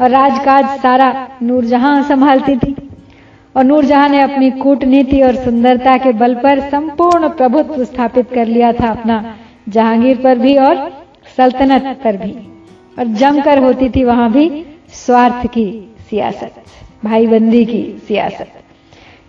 और 0.00 0.10
राजकाज 0.10 0.78
सारा 0.80 1.10
नूरजहां 1.42 2.02
संभालती 2.02 2.56
थी। 2.56 2.74
और 3.54 3.64
नूरजहां 3.64 4.08
ने 4.10 4.20
अपनी 4.22 4.50
कूटनीति 4.50 5.20
और 5.22 5.36
सुंदरता 5.36 5.96
के 5.96 6.12
बल 6.12 6.34
पर 6.34 6.60
संपूर्ण 6.70 7.28
प्रभुत्व 7.28 7.84
स्थापित 7.84 8.30
कर 8.34 8.46
लिया 8.46 8.72
था 8.72 8.90
अपना 8.90 9.22
जहांगीर 9.68 10.20
पर 10.24 10.38
भी 10.38 10.56
और 10.58 10.88
सल्तनत 11.36 12.00
पर 12.04 12.16
भी। 12.16 12.32
और 12.98 13.06
जमकर 13.14 13.58
होती 13.58 13.88
थी 13.90 14.04
वहाँ 14.04 14.30
भी 14.32 14.48
स्वार्थ 14.96 15.46
की 15.46 15.66
सियासत, 16.10 16.52
भाईबंदी 17.04 17.64
की 17.64 17.82
सियासत। 18.08 18.52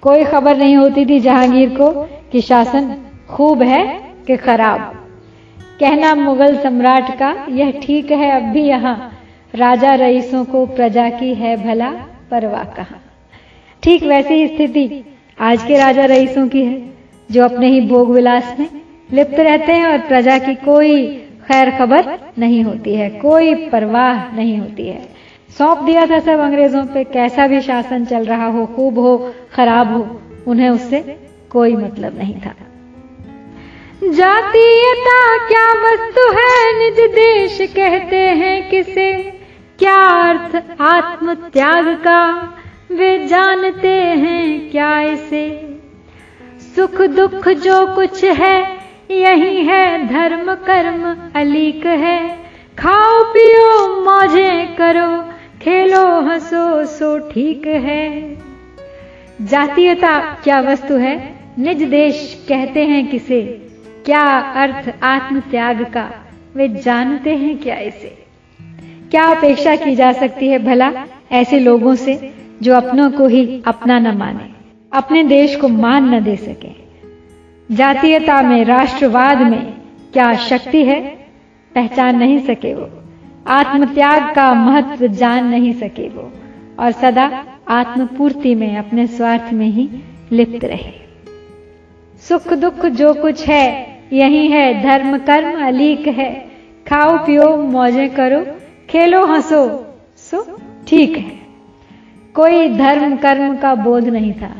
कोई 0.04 0.24
खबर 0.24 0.58
नहीं 0.58 0.75
होती 0.78 1.06
थी 1.06 1.20
जहांगीर 1.20 1.70
को 1.70 1.92
कि 2.32 2.42
शासन 2.42 2.96
खूब 3.30 3.62
है 3.63 3.84
कि 4.28 4.38
खराब। 4.38 4.80
कहना 5.80 6.13
मुगल 6.16 6.58
सम्राट 6.58 7.12
का, 7.20 7.36
यह 7.50 7.72
ठीक 7.84 8.12
है, 8.12 8.30
अब 8.32 8.51
भी 8.54 8.63
यहाँ 8.63 9.12
राजा 9.53 9.93
रईसों 9.96 10.43
को 10.46 10.65
प्रजा 10.65 11.10
की 11.10 11.34
है 11.34 11.55
भला 11.65 11.89
परवाह 12.31 12.63
कहा। 12.63 13.00
ठीक 13.84 14.03
वैसी 14.03 14.34
ही 14.34 14.48
स्थिति 14.48 15.03
आज 15.38 15.63
के 15.63 15.77
राजा 15.77 16.05
रईसों 16.05 16.48
की 16.48 16.63
है, 16.65 16.81
जो 17.29 17.43
अपने 17.43 17.67
ही 17.67 17.81
भोग 17.81 18.12
विलास 18.12 18.55
में 18.60 18.67
लिप्त 19.13 19.39
रहते 19.39 19.72
हैं 19.72 19.88
और 19.88 19.98
प्रजा 19.98 20.38
की 20.38 20.55
कोई 20.55 21.08
खैर 21.48 21.70
खबर 21.77 22.20
नहीं 22.39 22.63
होती 22.63 22.96
है, 22.96 23.10
कोई 23.10 23.53
परवाह 23.70 24.36
नहीं 24.36 24.58
होती 24.58 24.88
है। 24.88 25.01
सौंप 25.58 25.77
दिया 25.77 26.05
था 26.05 26.20
सब 26.20 26.39
अंग्रेज़ों 26.39 26.86
पे, 26.86 27.03
कैसा 27.03 27.48
भी 27.48 27.62
शासन 27.62 28.05
चल 28.05 28.25
रहा 28.25 28.48
हो, 28.48 28.65
खूब 28.65 29.00
हो, 29.00 29.34
खराब 29.53 29.93
हो, 29.93 30.22
उन्हें 30.48 30.70
उससे 30.70 31.01
कोई 31.50 31.75
मतलब 31.75 32.17
नहीं 32.17 32.36
था। 32.36 32.55
जातीयता 34.03 35.48
क्या 35.48 35.67
वस्तु 35.81 36.31
है, 36.31 36.79
निज 36.79 37.00
देश 37.12 37.58
कहते 37.75 38.17
हैं 38.17 38.70
किसे? 38.70 39.41
क्या 39.82 40.02
अर्थ 40.02 40.82
आत्म 40.82 41.34
त्याग 41.34 41.88
का? 41.88 42.54
वे 42.92 43.28
जानते 43.28 43.98
हैं 43.98 44.72
क्या 44.72 45.02
इसे? 45.02 45.80
सुख 46.76 47.02
दुख 47.02 47.50
जो 47.50 47.96
कुछ 47.96 48.24
है, 48.24 48.80
यही 49.12 49.66
है 49.66 50.08
धर्म 50.08 50.54
कर्म 50.54 51.32
अलीक 51.36 51.86
है। 51.86 52.38
खाओ 52.80 53.24
पियो, 53.24 54.02
मौजे 54.02 54.76
करो, 54.78 55.34
खेलो, 55.62 56.22
हंसो, 56.22 56.86
सो 56.86 57.30
ठीक 57.32 57.68
है। 57.68 58.38
जातीयता 59.42 60.20
क्या 60.44 60.60
वस्तु 60.60 60.94
है? 60.94 61.36
निज 61.60 61.84
देश 61.84 62.46
कहते 62.50 62.86
हैं 62.86 63.08
किसे? 63.08 63.42
क्या 64.06 64.40
अर्थ 64.40 65.04
आत्म 65.04 65.40
त्याग 65.40 65.82
का? 65.82 66.12
वे 66.56 66.68
जानते 66.68 67.36
हैं 67.36 67.58
क्या 67.58 67.76
इसे? 67.76 68.21
क्या 69.12 69.24
अपेक्षा 69.24 69.75
की 69.75 69.96
जा 69.96 70.12
सकती 70.12 70.48
है 70.48 70.60
भला 70.60 70.91
ऐसे 71.32 71.60
लोगों 71.60 71.96
से 71.96 72.34
जो 72.62 72.75
अपनों 72.75 73.12
को 73.12 73.27
ही 73.27 73.63
अपना 73.68 74.00
न 74.00 74.18
माने, 74.18 74.50
अपने 74.94 75.24
देश 75.24 75.56
को 75.56 75.68
मान 75.68 76.15
न 76.15 76.24
दे 76.24 76.36
सके? 76.36 76.70
जातीयता 77.75 78.41
में, 78.41 78.65
राष्ट्रवाद 78.65 79.41
में 79.41 79.74
क्या 80.13 80.36
शक्ति 80.36 80.86
है? 80.86 81.01
पहचान 81.75 82.15
नहीं 82.15 82.39
सके 82.39 82.74
वो। 82.74 82.89
आत्मत्याग 83.48 84.36
का 84.36 84.53
महत्व 84.53 85.08
जान 85.08 85.48
नहीं 85.48 85.74
सके 85.74 86.10
वो। 86.10 86.32
और 86.80 86.91
सदा 86.91 87.44
आत्मपूर्ति 87.68 88.56
में, 88.56 88.77
अपने 88.77 89.08
स्वार्थ 89.08 89.53
में 89.53 89.68
ही 89.68 89.89
लिप्त 90.32 90.65
रहे। 90.65 90.94
सुख 92.30 92.53
दुख 92.53 92.86
जो 92.86 93.13
कुछ 93.13 93.48
है, 93.48 93.98
यही 94.13 94.48
है। 94.48 94.84
धर्म 94.84 95.18
कर्म 95.18 95.65
अलीक 95.65 96.08
है। 96.08 96.34
खाओ 96.89 97.18
पियो, 97.18 97.58
मौजे 97.58 98.08
करो 98.08 98.61
खेलो, 98.92 99.26
हंसो। 99.26 99.94
सो, 100.18 100.62
ठीक 100.88 101.18
है। 101.18 101.32
कोई 102.34 102.70
धर्म, 102.70 103.18
कर्म 103.18 103.58
का 103.58 103.76
बोध 103.76 104.04
नहीं 104.04 104.34
था। 104.34 104.52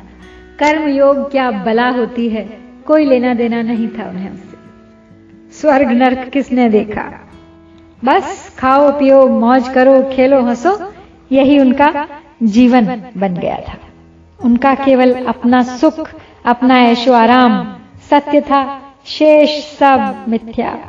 कर्म 0.60 0.90
योग 0.90 1.32
क्या 1.32 1.52
बला 1.52 1.90
होती 1.90 2.30
है, 2.30 2.58
कोई 2.88 3.06
लेना 3.06 3.34
देना 3.34 3.62
नहीं 3.62 3.88
था 3.88 4.10
उन्हें 4.10 4.30
उससे। 4.30 4.58
स्वर्ग 5.52 5.88
नर्क 5.88 6.30
किसने 6.30 6.70
देखा? 6.70 7.30
बस 8.06 8.56
खाओ, 8.60 8.92
पियो, 8.92 9.28
मौज 9.28 9.70
करो, 9.70 10.10
खेलो, 10.14 10.42
हंसो, 10.42 10.94
यही 11.32 11.60
उनका 11.60 12.08
जीवन 12.44 13.04
बन 13.18 13.34
गया 13.34 13.58
था। 13.58 13.78
उनका 14.44 14.76
केवल 14.76 15.26
अपना 15.26 15.64
सुख, 15.64 16.10
अपना 16.46 16.80
ऐशो 16.80 17.14
आराम, 17.14 17.76
सत्य 18.10 18.42
था, 18.42 18.82
शेष 19.06 19.78
सब 19.78 20.26
मिथ्या। 20.30 20.80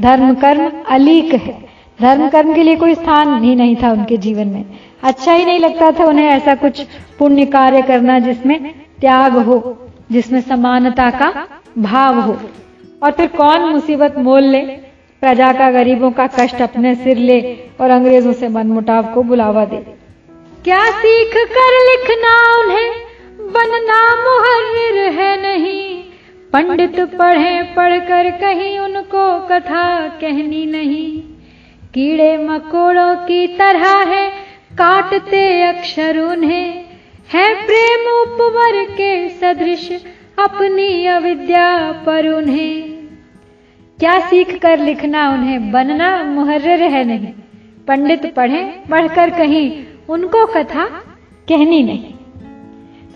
धर्म, 0.00 0.34
कर्म 0.34 0.72
अलीक 0.88 1.34
है। 1.34 1.67
धर्म 2.02 2.28
कर्म 2.28 2.54
के 2.54 2.62
लिए 2.62 2.76
कोई 2.76 2.94
स्थान 2.94 3.44
ही 3.44 3.54
नहीं 3.54 3.76
था 3.76 3.92
उनके 3.92 4.16
जीवन 4.16 4.48
में। 4.48 4.64
अच्छा 5.02 5.32
ही 5.32 5.44
नहीं 5.44 5.58
लगता 5.58 5.90
था 5.90 6.04
उन्हें 6.04 6.26
ऐसा 6.26 6.54
कुछ 6.54 6.82
पुण्य 7.18 7.46
कार्य 7.46 7.82
करना 7.82 8.18
जिसमें 8.18 8.74
त्याग 9.00 9.32
हो, 9.32 9.78
जिसमें 10.12 10.40
समानता 10.40 11.10
का 11.10 11.48
भाव 11.78 12.20
हो। 12.20 12.36
और 13.02 13.10
फिर 13.10 13.26
कौन 13.26 13.60
मुसीबत 13.60 14.14
मोल 14.18 14.42
ले? 14.42 14.58
प्रजा 15.20 15.52
का, 15.52 15.70
गरीबों 15.70 16.10
का 16.10 16.26
कष्ट 16.26 16.62
अपने 16.62 16.94
सिर 16.94 17.16
ले 17.16 17.58
और 17.80 17.90
अंग्रेज़ों 17.90 18.32
से 18.32 18.48
मनमुटाव 18.48 19.04
को 19.04 19.22
बुलावा 19.22 19.64
दे। 19.64 19.76
क्या 20.64 20.90
सीख 20.90 21.32
कर 21.36 21.88
लिखना 21.90 22.60
उन्हें? 22.60 22.90
बनना 23.40 24.16
मुहर्र 24.16 25.12
है 25.20 25.42
नहीं। 25.42 26.04
पंडित 26.52 27.00
पढ़े 27.00 27.62
पढ़कर 27.62 28.30
कहीं 28.30 28.78
उनको 28.78 29.40
कथा 29.40 30.08
कहनी 30.08 30.66
नहीं। 30.66 31.22
कीड़े 31.98 32.36
मकोड़ों 32.36 33.16
की 33.16 33.46
तरह 33.46 34.02
है, 34.02 34.30
काटते 34.72 35.62
अक्षर 35.62 36.18
उन्हें। 36.18 36.84
है 37.34 37.54
प्रेम 37.54 38.22
उपवर 38.22 38.84
के 38.84 39.28
सदृश, 39.28 39.92
अपनी 40.38 41.06
अविद्या 41.06 41.92
पर 41.92 42.28
उन्हें। 42.28 42.82
क्या 43.98 44.20
सीख 44.20 44.58
कर 44.58 44.78
लिखना 44.78 45.30
उन्हें? 45.30 45.72
बनना 45.72 46.24
मुहर्र 46.24 46.68
है 46.68 47.04
नहीं। 47.04 47.26
पंडित 47.88 48.34
पढ़े, 48.34 48.74
पढ़कर 48.90 49.30
कहीं 49.30 49.84
उनको 50.08 50.46
कथा 50.46 50.84
कहनी 51.48 51.82
नहीं। 51.82 52.04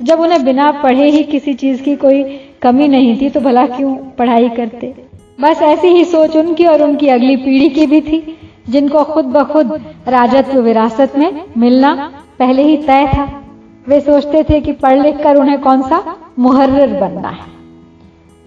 जब 0.02 0.20
उन्हें 0.20 0.44
बिना 0.44 0.70
पढ़े 0.70 1.10
ही 1.10 1.22
किसी 1.22 1.54
चीज़ 1.54 1.82
की 1.82 1.96
कोई 1.96 2.40
कमी 2.62 2.88
नहीं 2.88 3.20
थी 3.20 3.30
तो 3.30 3.40
भला 3.40 3.66
क्यों 3.66 3.96
पढ़ाई 3.96 4.48
करते? 4.48 4.94
बस 5.40 5.62
ऐसी 5.62 5.88
ही 5.88 6.04
सोच 6.04 6.36
उनकी 6.36 6.64
और 6.64 6.82
उनकी 6.82 7.08
अगली 7.08 7.36
पीढ़ी 7.36 7.68
की 7.68 7.86
भी 7.86 8.00
थी। 8.00 8.38
जिनको 8.68 9.04
खुद 9.04 9.24
ब 9.24 9.42
खुद 9.44 9.72
राजत्व, 10.08 10.60
विरासत 10.60 11.12
में 11.18 11.44
मिलना 11.58 12.12
पहले 12.38 12.62
ही 12.62 12.76
तय 12.76 13.06
था। 13.06 13.42
वे 13.88 14.00
सोचते 14.00 14.42
थे 14.42 14.60
कि 14.60 14.72
पढ़ 14.72 14.98
लिख 14.98 15.22
कर 15.22 15.36
उन्हें 15.36 15.60
कौन 15.60 15.82
सा 15.82 16.16
मुहर्र 16.38 17.00
बनना 17.00 17.28
है। 17.28 17.50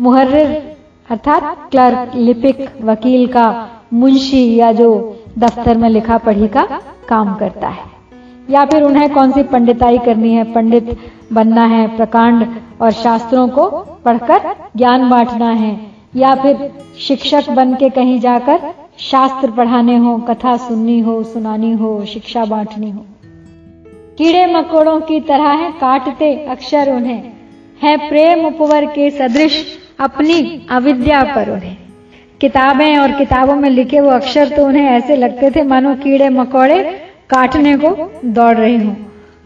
मुहर्र 0.01 0.61
अर्थात 1.09 1.67
क्लर्क, 1.71 2.11
लिपिक, 2.15 2.69
वकील 2.81 3.27
का 3.27 3.69
मुंशी 3.93 4.55
या 4.55 4.71
जो 4.71 5.17
दफ्तर 5.37 5.77
में 5.77 5.89
लिखा 5.89 6.17
पढ़ी 6.17 6.47
का 6.47 6.81
काम 7.09 7.35
करता 7.35 7.67
है। 7.67 7.83
या 8.49 8.65
फिर 8.65 8.83
उन्हें 8.83 9.13
कौन 9.13 9.31
सी 9.31 9.43
पंडिताई 9.43 9.97
करनी 9.97 10.33
है, 10.33 10.43
पंडित 10.43 10.97
बनना 11.33 11.65
है, 11.65 11.97
प्रकांड 11.97 12.47
और 12.81 12.91
शास्त्रों 12.91 13.47
को 13.47 13.67
पढ़कर 14.05 14.55
ज्ञान 14.77 15.09
बांटना 15.09 15.49
है, 15.49 15.79
या 16.15 16.35
फिर 16.35 16.71
शिक्षक 16.99 17.49
बन 17.49 17.75
के 17.75 17.89
कहीं 17.89 18.19
जाकर 18.19 18.73
शास्त्र 18.99 19.51
पढ़ाने 19.51 19.97
हो, 19.97 20.17
कथा 20.17 20.57
सुननी 20.57 20.99
हो, 20.99 21.23
सुनानी 21.23 21.73
हो, 21.73 22.05
शिक्षा 22.05 22.45
बांटनी 22.45 22.91
हो। 22.91 23.05
कीड़े 24.17 24.45
मकोड़ों 24.45 24.99
की 24.99 25.19
तरह 25.19 25.49
है, 25.49 25.71
काटते 25.71 26.45
अक्षर 26.45 26.91
उन्हें। 26.91 27.23
है 27.83 28.09
प्रेम 28.09 28.45
उपवर 28.45 28.85
के 28.85 29.09
सदृश, 29.09 29.77
अपनी 29.99 30.67
अविद्या 30.69 31.23
पर 31.23 31.49
उन्हें। 31.49 31.77
किताबें 32.41 32.97
और 32.97 33.11
किताबों 33.11 33.55
में 33.55 33.69
लिखे 33.69 33.99
वो 33.99 34.09
अक्षर 34.09 34.49
तो 34.49 34.65
उन्हें 34.65 34.85
ऐसे 34.85 35.15
लगते 35.15 35.51
थे, 35.51 35.63
मानो 35.63 35.95
कीड़े 35.95 36.29
मकोड़े 36.29 36.83
काटने 37.29 37.77
को 37.77 38.21
दौड़ 38.25 38.57
रहे 38.57 38.77
हों। 38.77 38.95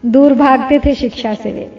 दूर 0.06 0.34
भागते 0.34 0.78
थे 0.78 0.94
शिक्षा 0.94 1.34
से 1.34 1.52
वे। 1.52 1.76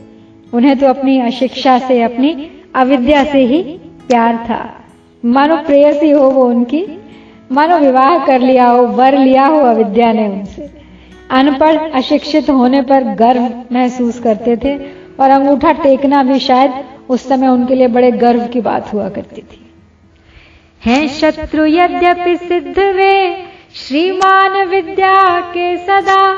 उन्हें 0.53 0.77
तो 0.77 0.87
अपनी 0.87 1.19
अशिक्षा 1.19 1.79
से, 1.79 2.01
अपनी 2.01 2.51
अविद्या 2.75 3.23
से 3.23 3.39
ही 3.39 3.63
प्यार 4.07 4.35
था। 4.35 4.75
मानो 5.25 5.57
प्रेयसी 5.57 6.11
हो 6.11 6.29
वो 6.29 6.45
उनकी 6.45 7.00
मानो 7.51 7.77
विवाह 7.77 8.25
कर 8.25 8.39
लिया 8.39 8.67
हो, 8.67 8.85
वर 8.87 9.17
लिया 9.17 9.45
हो 9.45 9.59
अविद्या 9.59 10.11
ने 10.13 10.27
उनसे 10.27 10.69
अनपढ़, 11.29 11.77
अशिक्षित 11.93 12.49
होने 12.49 12.81
पर 12.81 13.03
गर्व 13.15 13.63
महसूस 13.71 14.19
करते 14.19 14.55
थे 14.57 14.75
और 15.19 15.29
अंगूठा 15.29 15.71
टेकना 15.71 16.23
भी 16.23 16.39
शायद 16.39 16.71
उस 17.09 17.27
समय 17.29 17.47
उनके 17.47 17.75
लिए 17.75 17.87
बड़े 17.87 18.11
गर्व 18.11 18.45
की 18.47 18.61
बात 18.61 18.93
हुआ 18.93 19.09
करती 19.09 19.41
थी। 19.41 19.59
हैं 20.85 21.07
शत्रु 21.07 21.65
यद्यपि 21.65 22.37
सिद्ध 22.37 22.79
वे, 22.79 23.37
श्रीमान 23.75 24.67
विद्या 24.67 25.39
के 25.41 25.77
सदा, 25.77 26.33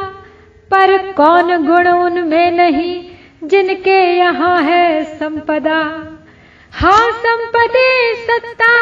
पर 0.71 0.97
कौन 1.11 1.65
गुण 1.65 1.87
उनमें 1.87 2.51
नहीं, 2.51 3.03
जिनके 3.43 4.17
यहाँ 4.17 4.61
है 4.63 5.03
संपदा। 5.03 5.79
हाँ 6.73 7.11
संपदे 7.11 8.15
सत्ता 8.15 8.73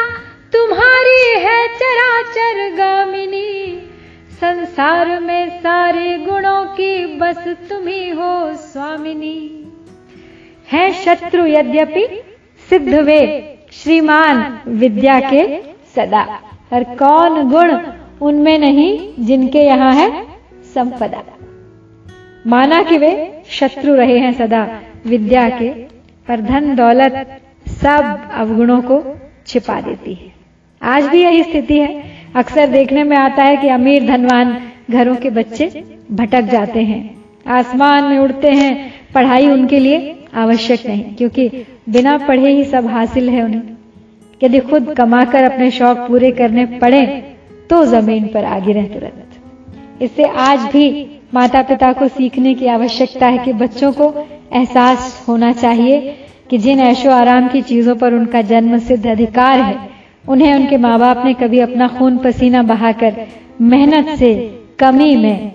तुम्हारी 0.53 1.39
है 1.39 1.67
चराचर 1.67 2.75
गामिनी। 2.75 3.81
संसार 4.41 5.19
में 5.19 5.59
सारे 5.59 6.17
गुणों 6.17 6.65
की 6.65 7.05
बस 7.05 7.47
तुम्ही 7.47 8.09
हो 8.09 8.53
स्वामिनी। 8.53 9.67
है 10.71 10.93
शत्रु 10.93 11.45
यद्यपि, 11.45 12.21
सिद्ध 12.69 12.93
वे 12.93 13.19
श्रीमान 13.71 14.61
विद्या 14.67 15.19
के 15.19 15.61
सदा। 15.95 16.39
हर 16.73 16.83
कौन 16.83 17.49
गुण 17.49 17.77
उनमें 18.21 18.57
नहीं 18.57 19.13
जिनके 19.19 19.59
यहाँ 19.59 19.93
है 19.93 20.23
संपदा? 20.73 21.23
माना 22.47 22.83
कि 22.83 22.97
वे 22.97 23.43
शत्रु 23.49 23.95
रहे 23.95 24.17
हैं 24.17 24.33
सदा 24.33 24.81
विद्या 25.05 25.49
के, 25.49 25.69
पर 26.27 26.41
धन 26.41 26.75
दौलत 26.75 27.41
सब 27.67 28.29
अवगुणों 28.33 28.81
को 28.81 29.17
छिपा 29.47 29.81
देती 29.81 30.13
है। 30.13 30.30
आज 30.81 31.05
भी 31.05 31.21
यही 31.23 31.43
स्थिति 31.43 31.77
है। 31.79 32.03
अक्सर 32.35 32.67
देखने 32.67 33.03
में 33.03 33.15
आता 33.17 33.43
है 33.43 33.57
कि 33.57 33.67
अमीर 33.67 34.05
धनवान 34.07 34.57
घरों 34.91 35.15
के 35.15 35.29
बच्चे 35.29 35.83
भटक 36.11 36.41
जाते 36.41 36.83
हैं। 36.83 36.99
आसमान 37.49 38.03
में 38.03 38.17
उड़ते 38.17 38.51
हैं। 38.51 38.93
पढ़ाई 39.15 39.47
उनके 39.47 39.79
लिए 39.79 40.15
आवश्यक 40.35 40.85
नहीं, 40.87 41.03
क्योंकि 41.15 41.47
बिना 41.89 42.17
पढ़े 42.17 42.51
ही 42.51 42.63
सब 42.63 42.87
हासिल 42.87 43.29
है 43.29 43.43
उन्हें। 43.43 43.61
यदि 44.41 44.59
खुद 44.59 44.93
कमाकर 44.93 45.43
अपने 45.43 45.69
शौक 45.71 45.97
पूरे 45.97 46.31
करने 46.31 46.65
पड़े 46.65 47.05
तो 47.69 47.83
ज़मीन 47.85 48.27
पर 48.27 48.45
आगे 48.45 48.73
रह 48.73 48.85
तुरंत 48.87 50.01
इससे 50.01 50.23
आज 50.23 50.59
भी 50.59 50.85
माता 51.33 51.61
पिता 51.61 51.91
को 51.93 52.07
सीखने 52.07 52.53
की 52.53 52.67
आवश्यकता 52.67 53.27
है 53.27 53.37
कि 53.37 53.53
बच्चों 53.53 53.91
को 53.91 54.13
एहसास 54.53 55.25
होना 55.27 55.51
चाहिए 55.51 56.15
कि 56.49 56.57
जिन 56.57 56.79
ऐशो 56.79 57.09
आराम 57.09 57.47
की 57.47 57.61
चीज़ों 57.61 57.95
पर 57.95 58.13
उनका 58.13 58.41
जन्म 58.41 58.77
सिद्ध 58.77 59.05
अधिकार 59.07 59.59
है 59.59 59.90
उन्हें 60.29 60.55
उनके 60.55 60.77
माँ 60.77 60.99
बाप 60.99 61.25
ने 61.25 61.33
कभी 61.33 61.59
अपना 61.59 61.87
खून 61.87 62.17
पसीना 62.17 62.63
बहाकर 62.63 63.27
मेहनत 63.61 64.19
से, 64.19 64.59
कमी 64.79 65.15
में, 65.15 65.51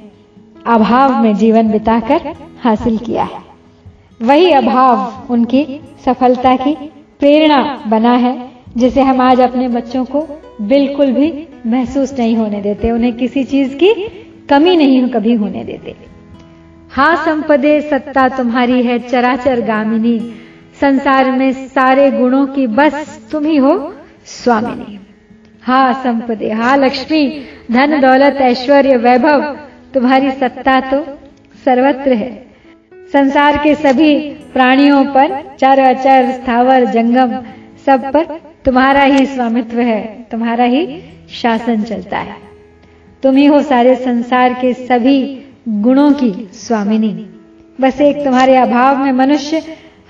अभाव 0.67 1.23
में 1.23 1.35
जीवन 1.35 1.71
बिताकर 1.71 2.35
हासिल 2.61 2.99
किया 2.99 3.23
है। 3.23 3.43
वही 4.23 4.51
अभाव 4.51 5.27
उनकी 5.33 5.81
सफलता 6.05 6.57
की 6.57 6.75
प्रेरणा 7.19 7.83
बना 7.87 8.13
है, 8.13 8.51
जिसे 8.77 9.03
हम 9.03 9.21
आज 9.21 9.41
अपने 9.41 9.69
बच्चों 9.69 10.05
को 10.05 10.41
बिल्कुल 10.61 11.13
भी 11.13 11.49
महसूस 11.67 12.19
नहीं 12.19 12.37
होने 12.37 12.61
देते, 12.61 12.91
उन्हें 12.91 13.13
किसी 13.13 13.45
चीज़ 13.45 13.75
की 13.75 13.93
कमी 14.49 14.77
नहीं 14.77 15.09
कभी 15.09 15.35
होने 15.35 15.65
देते। 15.65 15.97
हा 16.93 17.25
संपदे, 17.25 17.81
सत्ता 17.81 18.29
तुम्हारी 18.29 18.83
है 18.83 18.99
चराचर 18.99 19.61
गामिनी, 19.61 20.33
संसार 20.81 21.31
में 21.31 21.53
सारे 21.53 22.11
गुणों 22.11 22.47
की 22.47 22.67
बस 22.67 23.29
तुम 23.33 23.45
ही 23.45 23.57
हो 23.57 23.93
स्वामिनी 24.27 24.99
हा 25.63 25.93
संपदे, 25.93 26.51
हा 26.51 26.75
लक्ष्मी, 26.77 27.45
धन, 27.73 28.01
दौलत, 28.01 28.37
ऐश्वर्य, 28.37 28.97
वैभव, 28.97 29.43
तुम्हारी 29.95 30.31
सत्ता 30.31 30.81
तो 30.81 31.05
सर्वत्र 31.65 32.13
है। 32.13 32.31
संसार 33.13 33.57
के 33.57 33.75
सभी 33.75 34.15
प्राणियों 34.53 35.05
पर 35.05 35.57
चर 35.61 35.79
अचर 35.79 36.31
स्थावर, 36.33 36.85
जंगम, 36.85 37.35
सब 37.87 38.11
पर 38.13 38.25
तुम्हारा 38.65 39.03
ही 39.03 39.27
स्वामित्व 39.27 39.81
है, 39.81 40.27
तुम्हारा 40.31 40.65
ही 40.65 40.87
शासन 41.31 41.83
चलता 41.83 42.19
है। 42.19 42.37
तुम 43.23 43.37
ही 43.37 43.47
हो 43.47 43.63
सारे 43.63 43.95
संसार 43.95 44.55
के 44.55 44.73
सभी 44.75 45.45
गुणों 45.69 46.11
की 46.13 46.33
स्वामिनी। 46.53 47.27
बस 47.81 48.01
एक 48.01 48.25
तुम्हारे 48.25 48.57
अभाव 48.57 48.99
में 48.99 49.13
मनुष्य 49.13 49.63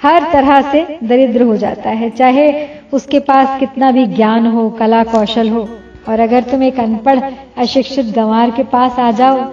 हर 0.03 0.33
तरह 0.33 0.61
से 0.73 0.99
दरिद्र 1.05 1.43
हो 1.43 1.57
जाता 1.57 1.91
है, 1.91 2.11
चाहे 2.11 2.76
उसके 2.93 3.19
पास 3.21 3.59
कितना 3.61 3.91
भी 3.91 4.07
ज्ञान 4.07 4.47
हो, 4.47 4.69
कला 4.71 5.03
कौशल 5.05 5.49
हो, 5.49 5.69
और 6.09 6.21
अगर 6.21 6.43
तुम 6.43 6.63
एक 6.63 6.81
अनपढ़, 6.81 7.21
अशिक्षित 7.57 8.15
गंवार 8.15 8.51
के 8.51 8.63
पास 8.65 8.99
आ 8.99 9.11
जाओ 9.11 9.45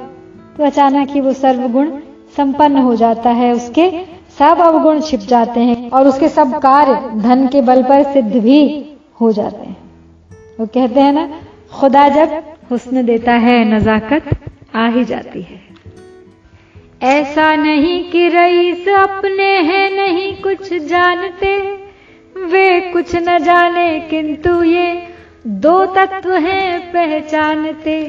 तो 0.58 0.64
अचानक 0.64 1.10
ही 1.10 1.22
वो 1.22 1.34
सर्वगुण 1.34 1.90
संपन्न 2.38 2.78
हो 2.78 2.96
जाता 2.96 3.30
है, 3.30 3.52
उसके 3.54 3.90
सब 4.40 4.62
अवगुण 4.62 5.00
छिप 5.02 5.20
जाते 5.20 5.60
हैं, 5.60 5.90
और 5.90 6.08
उसके 6.08 6.28
सब 6.30 6.58
कार्य 6.60 7.20
धन 7.20 7.48
के 7.48 7.62
बल 7.62 7.84
पर 7.84 8.04
सिद्ध 8.04 8.32
भी 8.34 8.60
हो 9.22 9.32
जाते 9.32 9.66
हैं। 9.66 9.78
वो 10.60 10.66
कहते 10.66 11.00
हैं 11.00 11.14
ना, 11.14 11.30
खुदा 11.74 12.08
जब 12.10 12.42
हुस्न 12.72 13.06
देता 13.06 13.34
है, 13.34 13.64
नजाकत 13.66 14.30
आ 14.76 14.88
ही 14.88 15.04
जाती 15.06 15.42
है। 15.42 15.62
ऐसा 17.04 17.56
नहीं 17.56 18.04
कि 18.12 18.28
रईस 18.28 18.88
अपने 18.90 19.52
हैं, 19.62 19.90
नहीं 19.92 20.34
कुछ 20.42 20.74
जानते। 20.74 21.83
वे 22.44 22.82
कुछ 22.82 23.16
न 23.16 23.40
जाने 23.40 24.00
किंतु 24.00 24.64
ये 24.64 25.08
दो 25.48 25.86
तत्व 25.86 26.36
हैं 26.36 26.92
पहचानते। 26.92 28.04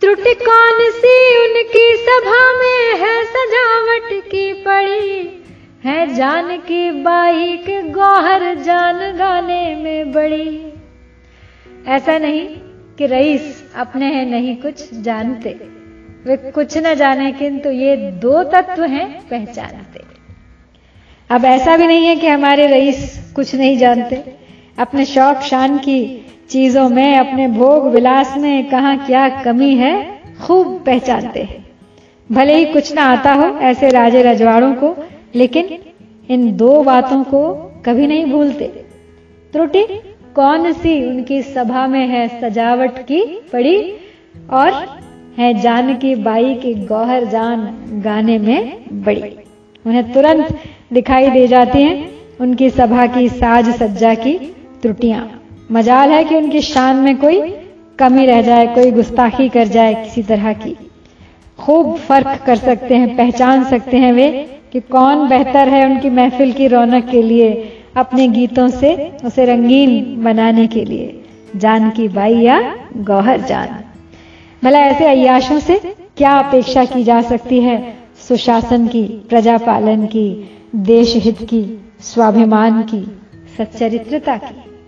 त्रुटि 0.00 0.34
कौन 0.34 0.90
सी 0.90 1.38
उनकी 1.38 1.96
सभा 1.96 2.52
में 2.52 2.98
है 2.98 3.24
सजावट 3.24 4.24
की 4.30 4.52
पड़ी? 4.52 5.44
है 5.84 6.14
जान 6.14 6.56
की 6.56 6.90
बाई 6.90 7.56
के 7.56 7.82
गौहर 7.82 8.54
जान 8.54 9.16
गाने 9.16 9.74
में 9.74 10.12
बड़ी। 10.12 10.72
ऐसा 11.86 12.18
नहीं 12.18 12.48
कि 12.98 13.06
रईस 13.06 13.72
अपने 13.76 14.06
हैं, 14.06 14.26
नहीं 14.26 14.56
कुछ 14.56 14.94
जानते। 14.94 15.50
वे 16.26 16.36
कुछ 16.50 16.78
न 16.78 16.94
जाने 16.94 17.32
किंतु 17.32 17.70
ये 17.70 17.96
दो 17.96 18.42
तत्व 18.42 18.84
हैं 18.84 19.28
पहचानते। 19.28 20.15
अब 21.30 21.44
ऐसा 21.44 21.76
भी 21.76 21.86
नहीं 21.86 22.06
है 22.06 22.16
कि 22.16 22.26
हमारे 22.26 22.66
रईस 22.66 23.32
कुछ 23.36 23.54
नहीं 23.54 23.78
जानते। 23.78 24.22
अपने 24.78 25.04
शौक 25.04 25.36
शान 25.36 25.78
की 25.78 26.26
चीज़ों 26.50 26.88
में, 26.88 27.16
अपने 27.16 27.48
भोग 27.48 27.86
विलास 27.86 28.36
में 28.36 28.70
कहा 28.70 28.94
क्या 28.96 29.28
कमी 29.42 29.74
है, 29.74 30.20
खूब 30.46 30.82
पहचानते 30.86 31.42
हैं। 31.42 31.64
भले 32.32 32.54
ही 32.54 32.64
कुछ 32.64 32.94
ना 32.94 33.02
आता 33.02 33.32
हो 33.32 33.48
ऐसे 33.58 33.88
राजे 33.88 34.22
रजवाड़ों 34.22 34.74
को, 34.74 34.94
लेकिन 35.34 35.78
इन 36.28 36.56
दो 36.56 36.82
बातों 36.82 37.22
को 37.24 37.54
कभी 37.86 38.06
नहीं 38.06 38.26
भूलते। 38.26 38.66
त्रुटि 39.52 39.84
कौन 40.34 40.72
सी 40.72 41.04
उनकी 41.06 41.42
सभा 41.42 41.86
में 41.86 42.06
है 42.06 42.40
सजावट 42.40 42.98
की 42.98 43.22
पड़ी, 43.52 43.94
और 44.52 45.00
है 45.38 45.52
जान 45.54 45.94
की 45.96 46.14
बाई 46.14 46.54
की 46.54 46.74
गौहर 46.74 47.24
जान 47.24 47.66
गाने 48.04 48.38
में 48.38 48.84
बड़ी। 48.92 49.22
उन्हें 49.86 50.12
तुरंत 50.12 50.58
दिखाई 50.92 51.30
दे 51.30 51.46
जाती 51.46 51.82
हैं 51.82 52.10
उनकी 52.40 52.70
सभा 52.70 53.06
की 53.06 53.28
साज 53.28 53.68
सज्जा 53.76 54.14
की 54.14 54.34
त्रुटियाँ। 54.82 55.42
मजाल 55.72 56.10
है 56.10 56.24
कि 56.24 56.34
उनकी 56.34 56.60
शान 56.60 56.96
में 56.96 57.16
कोई 57.16 57.40
कमी 57.98 58.26
रह 58.26 58.42
जाए, 58.42 58.66
कोई 58.66 58.90
गुस्ताखी 58.90 59.48
कर 59.48 59.68
जाए 59.68 59.94
किसी 59.94 60.22
तरह 60.22 60.52
की। 60.52 60.76
खूब 61.58 61.96
फ़र्क 61.96 62.42
कर 62.46 62.56
सकते 62.56 62.96
हैं, 62.96 63.16
पहचान 63.16 63.64
सकते 63.64 63.96
हैं 63.96 64.12
वे 64.12 64.28
कि 64.72 64.80
कौन 64.80 65.28
बेहतर 65.28 65.68
है 65.68 65.84
उनकी 65.86 66.10
महफिल 66.10 66.52
की 66.52 66.66
रौनक 66.66 67.08
के 67.08 67.22
लिए, 67.22 67.72
अपने 67.96 68.28
गीतों 68.28 68.68
से, 68.68 69.12
उसे 69.24 69.44
रंगीन 69.44 70.22
बनाने 70.24 70.66
के 70.66 70.84
लिए। 70.84 71.22
जान 71.56 71.90
की 71.90 72.08
बाई 72.08 72.34
या 72.34 72.76
गौहर 72.96 73.40
जान। 73.40 73.68
भला 74.64 74.78
ऐसे 74.78 75.06
अयाशों 75.06 75.58
से 75.58 75.78
क्या 76.16 76.32
अपेक्षा 76.32 76.84
की 76.84 77.04
जा 77.04 77.20
सकती 77.22 77.60
है 77.60 77.96
सुशासन 78.28 78.86
की, 78.86 79.02
प्रजा 79.02 79.58
पालन 79.58 80.06
की 80.06 80.50
देश 80.76 81.16
हित 81.16 81.38
की, 81.42 81.92
स्वाभिमान 82.00 82.82
की, 82.82 83.18
सच्चरित्रता 83.58 84.36
की। 84.36 84.80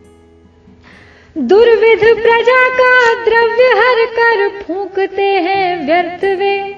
दुर्विध 1.41 1.99
प्रजा 1.99 2.69
का 2.69 3.15
द्रव्य 3.25 3.65
हर 3.65 4.07
कर 4.07 4.49
फूकते 4.49 5.27
हैं 5.27 5.87
व्यर्थ 5.87 6.25
वे। 6.25 6.75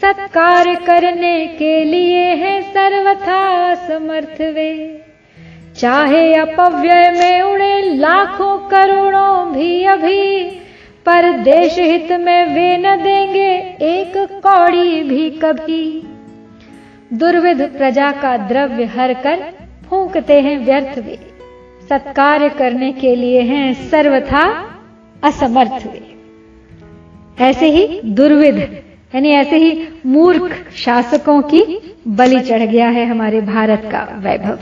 सत्कार 0.00 0.74
करने 0.74 1.46
के 1.46 1.84
लिए 1.84 2.24
है 2.24 2.62
सर्वथा 2.62 3.74
समर्थ 3.74 4.40
वे। 4.40 5.02
चाहे 5.76 6.34
अपव्यय 6.34 7.10
में 7.10 7.42
उड़े 7.42 7.94
लाखों 7.94 8.58
करोड़ों 8.58 9.52
भी 9.52 9.84
अभी, 9.84 10.44
पर 11.06 11.32
देश 11.32 11.78
हित 11.78 12.12
में 12.12 12.54
वे 12.54 12.76
न 12.78 12.96
देंगे 12.96 13.54
एक 13.82 14.12
कौड़ी 14.16 15.02
भी 15.02 15.30
कभी। 15.30 16.07
दुर्विध 17.10 17.60
प्रजा 17.76 18.10
का 18.12 18.36
द्रव्य 18.36 18.84
हर 18.84 19.12
कर 19.14 19.42
फूकते 19.90 20.40
हैं 20.40 20.56
व्यर्थ 20.58 20.98
वे। 20.98 21.18
सत्कार 21.88 22.48
करने 22.48 22.90
के 22.92 23.14
लिए 23.16 23.40
हैं 23.42 23.72
सर्वथा 23.90 24.42
असमर्थ 25.22 25.86
वे। 25.86 26.02
ऐसे 27.38 27.70
ही 27.70 28.00
दुर्विध, 28.04 28.58
यानी 29.14 29.30
ऐसे 29.30 29.56
ही 29.56 29.88
मूर्ख 30.06 30.70
शासकों 30.76 31.40
की 31.42 31.62
बलि 32.08 32.40
चढ़ 32.40 32.62
गया 32.62 32.88
है 32.88 33.06
हमारे 33.06 33.40
भारत 33.40 33.88
का 33.92 34.06
वैभव, 34.18 34.58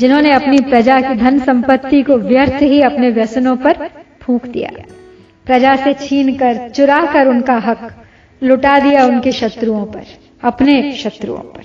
जिन्होंने 0.00 0.32
अपनी 0.32 0.60
प्रजा 0.60 1.00
की 1.00 1.14
धन 1.14 1.38
संपत्ति 1.38 2.02
को 2.02 2.16
व्यर्थ 2.18 2.62
ही 2.62 2.80
अपने 2.82 3.10
व्यसनों 3.10 3.56
पर 3.56 3.88
फूंक 4.22 4.46
दिया। 4.46 4.70
प्रजा 5.46 5.76
से 5.76 5.94
छीन 5.94 6.36
कर 6.36 6.68
चुरा 6.68 7.00
कर 7.12 7.28
उनका 7.28 7.58
हक, 7.58 7.90
लुटा 8.42 8.78
दिया 8.78 9.06
उनके 9.06 9.32
शत्रुओं 9.32 9.84
पर। 9.84 10.04
अपने 10.42 10.92
शत्रुओं 10.92 11.38
पर, 11.38 11.62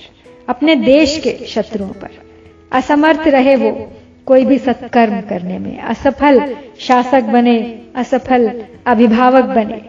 अपने 0.50 0.76
देश 0.76 1.18
के 1.18 1.46
शत्रुओं 1.46 1.90
पर। 1.90 2.10
असमर्थ 2.72 3.28
रहे 3.28 3.56
वो 3.56 3.92
कोई 4.26 4.46
भी 4.46 4.58
सत्कर्म 4.58 5.22
करने 5.22 5.60
में, 5.60 5.80
असफल 5.80 6.56
शासक 6.80 7.24
बने, 7.24 7.82
असफल 7.96 8.64
अभिभावक 8.86 9.44
बने। 9.44 9.82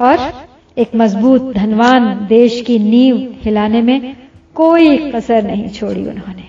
और 0.00 0.32
एक 0.78 0.90
मज़बूत, 0.96 1.54
धनवान 1.54 2.26
देश 2.28 2.60
की 2.66 2.78
नींव 2.78 3.34
हिलाने 3.42 3.82
में 3.82 4.16
कोई 4.54 5.10
कसर 5.10 5.42
नहीं 5.42 5.68
छोड़ी 5.68 6.06
उन्होंने। 6.06 6.44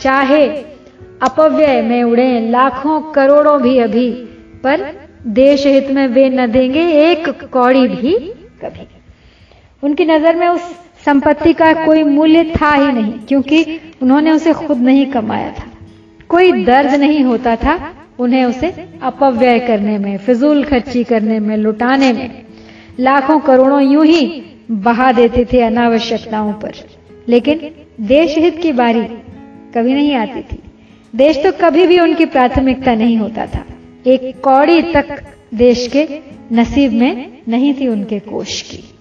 चाहे 0.00 0.46
अपव्यय 1.22 1.82
में 1.82 2.02
उड़े 2.02 2.50
लाखों 2.50 3.00
करोड़ों 3.00 3.62
भी 3.62 3.78
अभी, 3.78 4.10
पर 4.64 5.08
देश 5.26 5.66
हित 5.66 5.90
में 5.90 6.06
वे 6.06 6.28
न 6.28 6.46
देंगे 6.46 6.86
एक 7.10 7.44
कौड़ी 7.44 7.88
भी 7.88 8.12
कभी। 8.62 8.91
उनकी 9.82 10.04
नज़र 10.04 10.36
में 10.36 10.48
उस 10.48 10.60
संपत्ति 11.04 11.52
का 11.52 11.72
कोई 11.86 12.02
मूल्य 12.02 12.44
था 12.44 12.72
ही 12.72 12.92
नहीं, 12.92 13.12
क्योंकि 13.12 13.80
उन्होंने 14.02 14.30
उसे 14.30 14.52
खुद 14.52 14.78
नहीं 14.78 15.06
कमाया 15.06 15.50
था। 15.50 15.66
कोई 16.28 16.64
दर्द 16.64 16.94
नहीं 16.94 17.24
होता 17.24 17.56
था 17.56 17.94
उन्हें 18.18 18.44
उसे 18.44 18.68
अपव्यय 19.02 19.58
करने 19.58 19.98
में, 19.98 20.18
फिजूल 20.18 20.64
खर्ची 20.64 21.04
करने 21.04 21.38
में, 21.40 21.56
लुटाने 21.56 22.12
में। 22.12 22.42
लाखों 23.00 23.38
करोड़ों 23.40 23.82
यूँ 23.82 24.06
ही 24.06 24.42
बहा 24.70 25.12
देते 25.12 25.44
थे 25.44 25.60
अनावश्यकताओं 25.60 26.52
पर। 26.52 26.72
लेकिन 27.28 27.70
देश 28.00 28.38
हित 28.38 28.58
की 28.58 28.72
बारी 28.72 29.02
कभी 29.74 29.94
नहीं 29.94 30.14
आती 30.14 30.42
थी। 30.42 30.58
देश 31.14 31.42
तो 31.42 31.52
कभी 31.52 31.86
भी 31.86 32.00
उनकी 32.00 32.24
प्राथमिकता 32.24 32.94
नहीं 32.94 33.16
होता 33.16 33.46
था। 33.46 33.64
एक 34.06 34.40
कौड़ी 34.40 34.82
तक 34.82 35.22
देश 35.54 35.88
के 35.96 36.08
नसीब 36.52 36.92
में 36.92 37.38
नहीं 37.48 37.74
थी 37.74 37.88
उनके 37.88 38.18
कोष 38.18 38.60
की। 38.62 38.91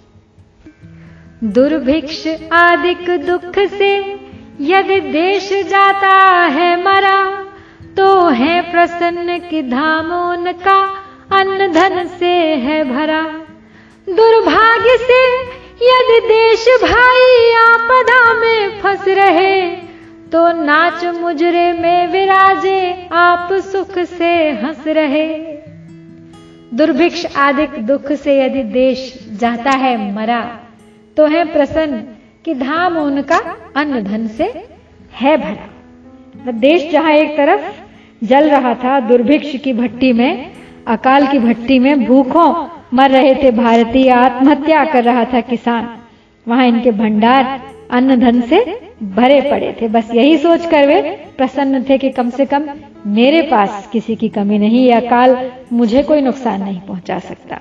दुर्भिक्ष 1.41 2.27
आदिक 2.53 3.09
दुख 3.25 3.57
से 3.69 3.95
यदि 4.61 4.99
देश 5.01 5.49
जाता 5.69 6.11
है 6.47 6.75
मरा 6.83 7.21
तो 7.97 8.27
है 8.29 8.61
प्रसन्न 8.71 9.37
की 9.39 9.61
धामों 9.61 10.53
का 10.53 10.77
अन्न 11.31 11.71
धन 11.71 12.07
से 12.19 12.33
है 12.57 12.83
भरा। 12.83 13.23
दुर्भाग्य 14.07 14.97
से 14.97 15.21
यदि 15.85 16.19
देश 16.27 16.67
भाई 16.83 17.51
आपदा 17.63 18.21
में 18.33 18.79
फंस 18.81 19.07
रहे 19.07 19.75
तो 20.31 20.47
नाच 20.63 21.05
मुजरे 21.15 21.71
में 21.73 22.07
विराजे 22.07 23.09
आप 23.11 23.53
सुख 23.53 23.99
से 23.99 24.33
हंस 24.61 24.87
रहे। 24.87 25.27
दुर्भिक्ष 26.73 27.25
आदिक 27.35 27.85
दुख 27.87 28.11
से 28.13 28.41
यदि 28.45 28.63
देश 28.63 29.13
जाता 29.39 29.71
है 29.77 29.97
मरा 30.15 30.60
तो 31.17 31.25
है 31.27 31.43
प्रसन्न 31.53 32.03
कि 32.45 32.53
धाम 32.53 32.97
उनका 32.97 33.37
अन्न 33.75 34.03
धन 34.03 34.27
से 34.27 34.43
है 35.13 35.37
भरा। 35.37 36.45
तो 36.45 36.51
देश 36.51 36.91
जहाँ 36.91 37.11
एक 37.11 37.37
तरफ़ 37.37 38.25
जल 38.25 38.49
रहा 38.49 38.73
था, 38.73 38.99
दुर्भिक्ष 38.99 39.55
की 39.55 39.73
भट्टी 39.73 40.13
में, 40.13 40.51
अकाल 40.87 41.27
की 41.27 41.39
भट्टी 41.39 41.79
में 41.79 42.05
भूखों 42.05 42.67
मर 42.93 43.11
रहे 43.11 43.35
थे, 43.35 43.51
भारतीय 43.51 44.09
आत्महत्या 44.09 44.85
कर 44.85 45.03
रहा 45.03 45.25
था 45.25 45.41
किसान। 45.41 45.97
वहाँ 46.47 46.65
इनके 46.65 46.91
भंडार 46.91 47.61
अन्न 47.91 48.19
धन 48.19 48.41
से 48.41 48.81
भरे 49.03 49.41
पड़े 49.41 49.75
थे। 49.81 49.87
बस 49.87 50.11
यही 50.13 50.37
सोचकर 50.37 50.87
वे 50.87 51.01
प्रसन्न 51.37 51.83
थे 51.83 51.97
कि 51.97 52.09
कम 52.09 52.29
से 52.29 52.45
कम 52.45 52.69
मेरे 53.07 53.41
पास 53.41 53.89
किसी 53.91 54.15
की 54.15 54.29
कमी 54.29 54.57
नहीं 54.57 54.87
या 54.87 54.99
काल 54.99 55.51
मुझे 55.73 56.03
कोई 56.03 56.21
नुकसान 56.21 56.63
नहीं 56.63 56.79
पहुँचा 56.81 57.19
सकता। 57.19 57.59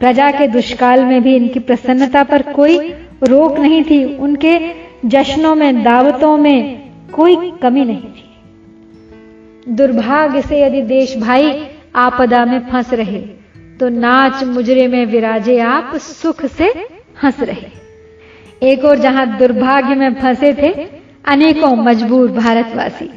प्रजा 0.00 0.30
के 0.30 0.46
दुष्काल 0.48 1.04
में 1.04 1.22
भी 1.22 1.34
इनकी 1.36 1.60
प्रसन्नता 1.60 2.22
पर 2.24 2.42
कोई 2.52 2.78
रोक 3.22 3.58
नहीं 3.58 3.82
थी। 3.84 4.04
उनके 4.16 4.58
जश्नों 5.06 5.54
में, 5.54 5.82
दावतों 5.84 6.36
में 6.36 6.60
कोई 7.12 7.50
कमी 7.62 7.84
नहीं 7.84 8.10
थी। 8.10 9.74
दुर्भाग्य 9.74 10.42
से 10.42 10.60
यदि 10.62 10.82
देश 10.84 11.16
भाई 11.18 11.50
आपदा 11.96 12.44
में 12.44 12.58
फंस 12.68 12.92
रहे 12.92 13.18
तो 13.80 13.88
नाच 13.88 14.42
मुजरे 14.44 14.86
में 14.86 15.04
विराजे 15.06 15.58
आप 15.60 15.94
सुख 15.96 16.44
से 16.48 16.72
हंस 17.22 17.40
रहे। 17.40 17.70
एक 18.62 18.84
और 18.84 18.98
जहाँ 18.98 19.26
दुर्भाग्य 19.38 19.94
में 19.94 20.14
फंसे 20.14 20.52
थे, 20.54 20.72
अनेकों 21.24 21.74
मजबूर 21.76 22.30
भारतवासी, 22.32 23.10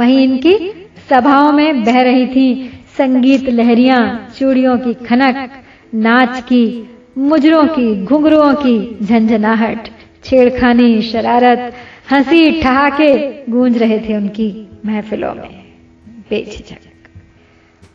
वहीं 0.00 0.22
इनकी 0.24 0.54
सभाओं 1.10 1.52
में 1.52 1.84
बह 1.84 2.00
रही 2.02 2.26
थी 2.26 2.48
संगीत 2.98 3.48
लहरियाँ, 3.50 4.00
चूड़ियों 4.38 4.78
की 4.78 4.94
खनक 5.06 5.50
नाच 5.94 6.42
की, 6.42 6.90
मुजरों 7.18 7.66
की, 7.66 8.04
घुंघरुओं 8.04 8.54
की 8.54 8.98
झंझनाहट, 9.02 9.88
छेड़खानी, 10.24 11.02
शरारत, 11.02 11.74
हँसी 12.10 12.62
ठहाके 12.62 13.42
गूंज 13.52 13.78
रहे 13.78 13.98
थे 13.98 14.16
उनकी 14.16 14.68
महफिलों 14.86 15.34
में। 15.34 15.64
बेझिझक। 16.30 16.76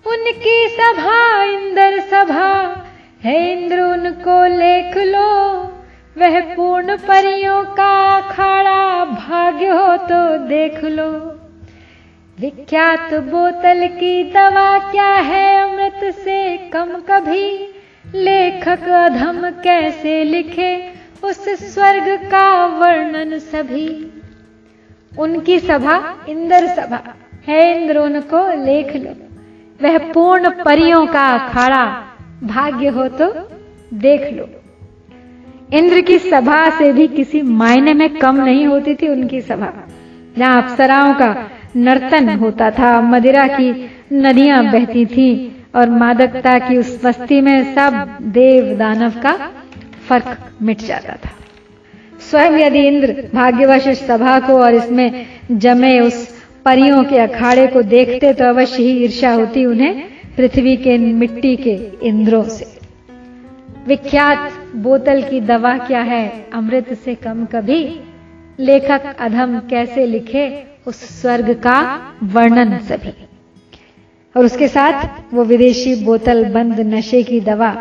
उनकी 0.08 0.68
सभा, 0.68 1.44
इंद्र 1.44 2.00
सभा, 2.00 2.86
है 3.24 3.62
इंद्र, 3.62 3.80
उनको 3.80 4.46
लेख 4.46 4.98
लो। 4.98 5.62
वह 6.18 6.40
पूर्ण 6.40 6.98
परियों 6.98 7.64
का 7.64 8.18
अखाड़ा, 8.18 9.06
भाग्य 9.06 9.68
हो 9.68 9.98
तो 9.98 10.38
देख 10.38 10.84
लो। 10.84 11.10
विख्यात 12.40 13.14
बोतल 13.14 13.88
की 13.88 14.24
दवा 14.24 14.92
क्या 14.92 15.14
है, 15.14 15.72
अमृत 15.72 16.16
से 16.16 16.58
कम 16.58 16.86
कभी? 16.86 17.75
लेखक 18.16 18.90
अधम 18.90 19.50
कैसे 19.50 20.24
लिखे 20.24 20.94
उस 21.24 21.74
स्वर्ग 21.74 22.28
का 22.32 22.66
वर्णन 22.66 23.40
सभी? 23.40 24.12
उनकी 25.18 25.60
सभा, 25.60 26.16
इंद्र 26.30 26.68
सभा। 26.68 27.16
है 27.48 27.82
इंद्र 27.82 27.98
उनको 27.98 28.66
लेख 28.66 28.96
लो। 28.96 29.14
वह 29.84 29.98
पूर्ण 29.98 30.64
परियों 30.64 31.06
का 31.06 31.26
अखाड़ा, 31.28 31.86
भाग्य 32.44 32.88
हो 32.88 33.08
तो 33.08 33.50
देख 33.94 34.34
लो। 34.34 34.50
इंद्र 35.74 36.02
की 36.02 36.20
सभा 36.20 36.70
से 36.70 36.94
भी 36.94 37.08
किसी 37.08 37.42
मायने 37.42 37.94
में 37.94 38.10
कम 38.10 38.36
नहीं 38.36 38.66
होती 38.66 38.96
थी 38.96 39.08
उनकी 39.08 39.42
सभा। 39.42 39.74
जहाँ 40.38 40.62
अप्सराओं 40.64 41.14
का 41.14 41.50
नर्तन 41.76 42.30
होता 42.30 42.72
था, 42.72 43.02
मदिरा 43.02 43.48
की 43.48 43.90
नदियाँ 44.14 44.72
बहती 44.72 45.06
थी 45.06 45.52
और 45.76 45.90
मादकता 45.90 46.58
की 46.60 46.78
उस 46.78 47.00
बस्ती 47.06 47.42
में 47.42 47.74
सब 47.76 48.18
देव 48.22 48.76
दानव 48.78 49.22
का 49.22 49.52
फ़र्क 50.08 50.38
मिट 50.62 50.82
जाता 50.82 51.14
था। 51.14 51.32
स्वयं 52.32 52.58
यदि 52.60 52.80
इंद्र 52.80 53.30
भाग्यवश 53.34 53.88
इस 53.88 54.08
सभा 54.08 54.40
को 54.40 54.54
और 54.54 54.74
इसमें 54.74 55.26
जमे 55.52 56.00
उस 56.00 56.28
परियों 56.66 57.04
के 57.04 57.18
अखाड़े 57.18 57.68
को 57.68 57.82
देखते 57.82 58.34
तो 58.34 58.46
अवश्य 58.46 58.84
ही 58.84 59.04
ईर्षा 59.04 59.32
होती 59.32 59.66
उन्हें 59.66 60.04
पृथ्वी 60.38 60.76
के 60.78 60.98
मिट्टी 60.98 61.56
के 61.56 61.76
इंद्रों 62.04 62.44
से। 62.44 62.66
विख्यात 63.88 64.52
बोतल 64.76 65.22
की 65.24 65.42
दवा 65.42 65.78
क्या 65.78 66.02
है? 66.02 66.46
अमृत 66.54 66.94
से 66.94 67.16
कम 67.16 67.46
कभी? 67.46 67.84
लेखक 68.60 69.16
अधम 69.20 69.60
कैसे 69.60 70.06
लिखे 70.06 70.64
उस 70.88 71.22
स्वर्ग 71.22 71.54
का 71.54 71.78
वर्णन 72.24 72.78
सभी? 72.78 73.14
और 74.36 74.46
उसके 74.46 74.68
साथ 74.68 75.34
वो 75.34 75.44
विदेशी 75.44 75.96
बोतल 76.06 76.46
बंद 76.46 76.80
नशे 76.80 77.24
की 77.24 77.40
दवा, 77.40 77.72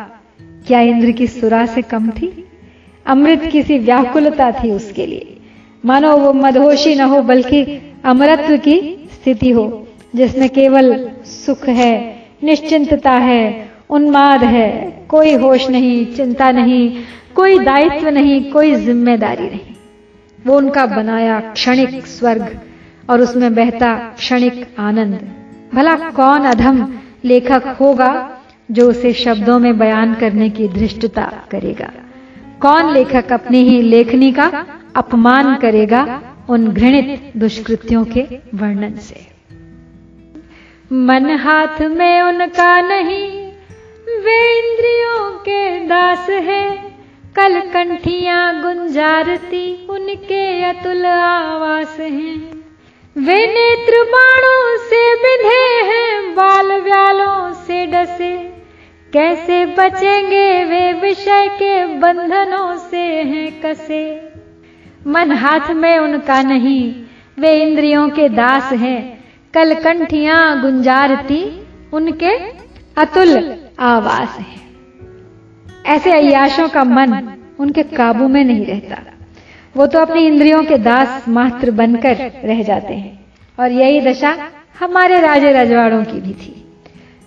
क्या 0.67 0.81
इंद्र 0.81 1.11
की 1.11 1.27
सुरा 1.27 1.67
से 1.67 1.83
कम 1.83 2.11
थी? 2.11 2.47
अमृत 3.07 3.43
किसी 3.53 3.79
व्याकुलता 3.79 4.51
थी 4.53 4.71
उसके 4.71 5.07
लिए। 5.07 5.37
मानो 5.85 6.17
वो 6.17 6.33
मदहोशी 6.33 6.95
न 6.95 7.01
हो, 7.01 7.23
बल्कि 7.23 7.81
अमरत्व 8.05 8.57
की 8.57 9.09
स्थिति 9.13 9.51
हो, 9.51 9.87
जिसमें 10.17 10.49
केवल 10.49 11.11
सुख 11.25 11.69
है, 11.69 12.23
निश्चिंतता 12.43 13.13
है, 13.13 13.69
उन्माद 13.91 14.45
है, 14.45 14.71
कोई 15.09 15.35
होश 15.35 15.71
नहीं, 15.71 16.07
चिंता 16.07 16.51
नहीं, 16.51 16.97
कोई 17.37 17.59
दायित्व 17.59 18.09
नहीं, 18.09 18.53
कोई 18.53 18.75
ज़िम्मेदारी 18.75 19.45
नहीं। 19.45 19.75
वो 20.47 20.57
उनका 20.57 20.87
बनाया 20.87 21.41
क्षणिक 21.41 22.07
स्वर्ग 22.07 22.61
और 23.11 23.21
उसमें 23.21 23.55
बहता 23.55 24.15
क्षणिक 24.17 24.67
आनंद। 24.79 25.44
भला 25.75 26.11
कौन 26.11 26.41
अधम 26.41 26.99
लेखक 27.25 27.77
होगा 27.81 28.39
जो 28.71 28.91
उसे 28.91 29.13
शब्दों 29.13 29.59
में 29.59 29.79
बयान 29.79 30.15
करने 30.15 30.51
की 30.51 30.69
धृष्टता 30.69 31.45
करेगा? 31.51 31.91
कौन 32.61 32.93
लेखक 32.93 33.33
अपनी 33.33 33.59
ही 33.59 33.83
लेखनी 33.83 34.33
का 34.33 34.67
अपमान 34.97 35.55
करेगा 35.55 36.23
उन 36.49 36.69
घृणित 36.69 37.33
दुष्कृत्यों 37.37 38.05
के 38.05 38.21
वर्णन 38.55 38.95
से? 38.95 39.35
मन 40.93 41.31
हाथ 41.31 41.81
में 41.81 42.23
उनका 42.23 42.81
नहीं, 42.81 43.53
वे 44.25 44.59
इंद्रियों 44.59 45.31
के 45.31 45.87
दास 45.87 46.31
है। 46.31 46.95
कल 47.37 47.61
कंठियाँ 47.61 48.63
गुंजारती, 48.63 49.87
उनके 49.91 50.65
अतुल 50.65 51.07
आवास 51.07 51.97
हैं। 52.01 52.54
वे 53.19 53.47
नेत्र 53.47 54.05
बाणों 54.05 54.77
से 54.77 55.15
बिधे 55.15 55.93
हैं, 55.93 56.35
बाल 56.35 56.81
व्यालों 56.81 57.53
से 57.53 57.87
डसे। 57.87 58.37
कैसे 59.13 59.67
बचेंगे 59.67 60.65
वे 60.65 60.93
विषय 60.93 61.49
के 61.49 61.87
बंधनों 61.87 62.77
से 62.77 63.03
हैं 63.03 63.61
कसे। 63.61 64.33
मन 65.07 65.33
हाथ 65.33 65.71
में 65.71 65.99
उनका 65.99 66.43
नहीं, 66.43 67.05
वे 67.39 67.63
इंद्रियों 67.63 68.09
के 68.09 68.29
दास 68.29 68.73
हैं। 68.73 69.25
कल 69.55 69.75
कंठियाँ 69.75 70.63
गुंजारती, 70.63 71.67
उनके 71.93 72.37
अतुल 73.01 73.55
आवास 73.79 74.37
है। 74.41 74.61
ऐसे 75.87 76.13
अयाशों 76.13 76.69
का 76.69 76.85
मन 76.85 77.35
उनके 77.61 77.83
काबू 77.83 78.29
में 78.29 78.45
नहीं 78.45 78.67
रहता। 78.67 79.14
वो 79.77 79.87
तो 79.87 79.99
अपनी 79.99 80.27
इंद्रियों 80.27 80.65
के 80.65 80.79
दास 80.79 81.25
मात्र 81.29 81.71
बनकर 81.71 82.33
रह 82.45 82.63
जाते 82.63 82.95
हैं। 82.95 83.21
और 83.61 83.73
यही 83.73 84.01
दशा 84.01 84.37
हमारे 84.81 85.21
राजे 85.21 85.53
रजवाड़ों 85.53 86.05
की 86.05 86.21
भी 86.21 86.33
थी। 86.33 86.67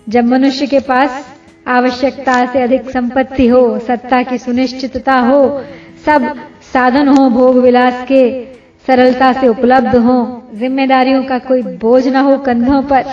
जब 0.08 0.24
मनुष्य 0.24 0.66
के 0.66 0.78
पास 0.78 1.38
आवश्यकता 1.66 2.46
से 2.46 2.62
अधिक 2.62 2.90
संपत्ति 2.90 3.46
हो, 3.48 3.78
सत्ता 3.78 4.22
की 4.22 4.38
सुनिश्चितता 4.38 5.14
हो, 5.14 5.64
सब 6.06 6.36
साधन 6.72 7.08
हो, 7.08 7.30
भोग 7.30 7.56
विलास 7.56 8.04
के 8.08 8.44
सरलता 8.86 9.32
से 9.32 9.48
उपलब्ध 9.48 9.96
हो, 9.96 10.42
जिम्मेदारियों 10.54 11.24
का 11.24 11.38
कोई 11.38 11.62
बोझ 11.62 12.08
ना 12.08 12.20
हो 12.20 12.38
कंधों 12.38 12.82
पर, 12.82 13.04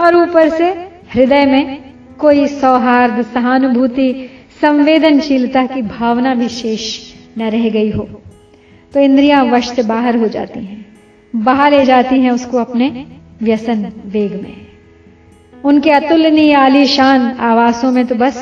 और 0.00 0.16
ऊपर 0.16 0.48
से 0.48 0.70
हृदय 1.14 1.46
में 1.46 1.78
कोई 2.18 2.46
सौहार्द, 2.46 3.22
सहानुभूति, 3.22 4.30
संवेदनशीलता 4.60 5.66
की 5.66 5.82
भावना 5.82 6.34
भी 6.34 6.48
शेष 6.48 7.14
न 7.38 7.42
रह 7.42 7.68
गई 7.70 7.90
हो। 7.90 8.08
तो 8.94 9.00
इंद्रियाँ 9.00 9.44
वश 9.44 9.70
से 9.70 9.82
बाहर 9.82 10.16
हो 10.16 10.28
जाती 10.28 10.64
हैं। 10.64 10.86
बाहर 11.36 11.70
ले 11.70 11.84
जाती 11.84 12.20
हैं 12.20 12.30
उसको 12.30 12.58
अपने 12.58 13.06
व्यसन 13.42 13.92
वेग 14.06 14.42
में। 14.42 14.66
उनके 15.64 15.90
अतुलनीय 15.90 16.54
आलीशान 16.54 17.20
आवासों 17.30 17.92
में 17.92 18.06
तो 18.06 18.14
बस 18.14 18.34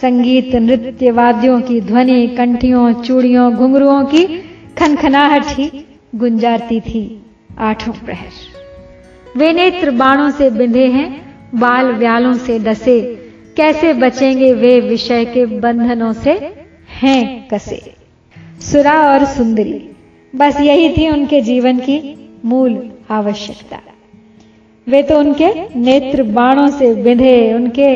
संगीत 0.00 0.54
नृत्य 0.54 1.10
वाद्यों 1.10 1.60
की 1.60 1.80
ध्वनि, 1.80 2.28
कंठियों, 2.28 2.92
चूड़ियों, 2.92 3.54
घुंघरुओं 3.54 4.04
की 4.04 4.24
खनखनाहट 4.78 5.42
ही 5.46 5.86
गुंजारती 6.14 6.80
थी 6.80 7.22
आठों 7.58 7.92
प्रहर। 7.92 9.38
वे 9.38 9.52
नेत्र 9.52 9.90
बाणों 9.90 10.30
से 10.30 10.50
बिंधे 10.50 10.86
हैं, 10.86 11.34
बाल 11.54 11.92
व्यालों 11.92 12.32
से 12.34 12.58
डसे। 12.58 13.00
कैसे 13.56 13.92
बचेंगे 13.92 14.52
वे 14.52 14.80
विषय 14.80 15.24
के 15.24 15.46
बंधनों 15.46 16.12
से 16.12 16.54
हैं 16.88 17.48
कसे? 17.48 17.91
सुरा 18.62 18.94
और 19.12 19.24
सुंदरी। 19.24 19.90
बस 20.36 20.60
यही 20.60 20.88
थी 20.88 21.08
उनके 21.08 21.40
जीवन 21.40 21.78
की 21.78 21.98
मूल 22.44 22.90
आवश्यकता। 23.10 23.80
वे 24.86 25.02
तो 25.02 25.18
उनके 25.18 25.78
नेत्र 25.78 26.22
बाणों 26.22 26.68
से 26.68 26.94
बिंधे, 26.94 27.54
उनके 27.54 27.88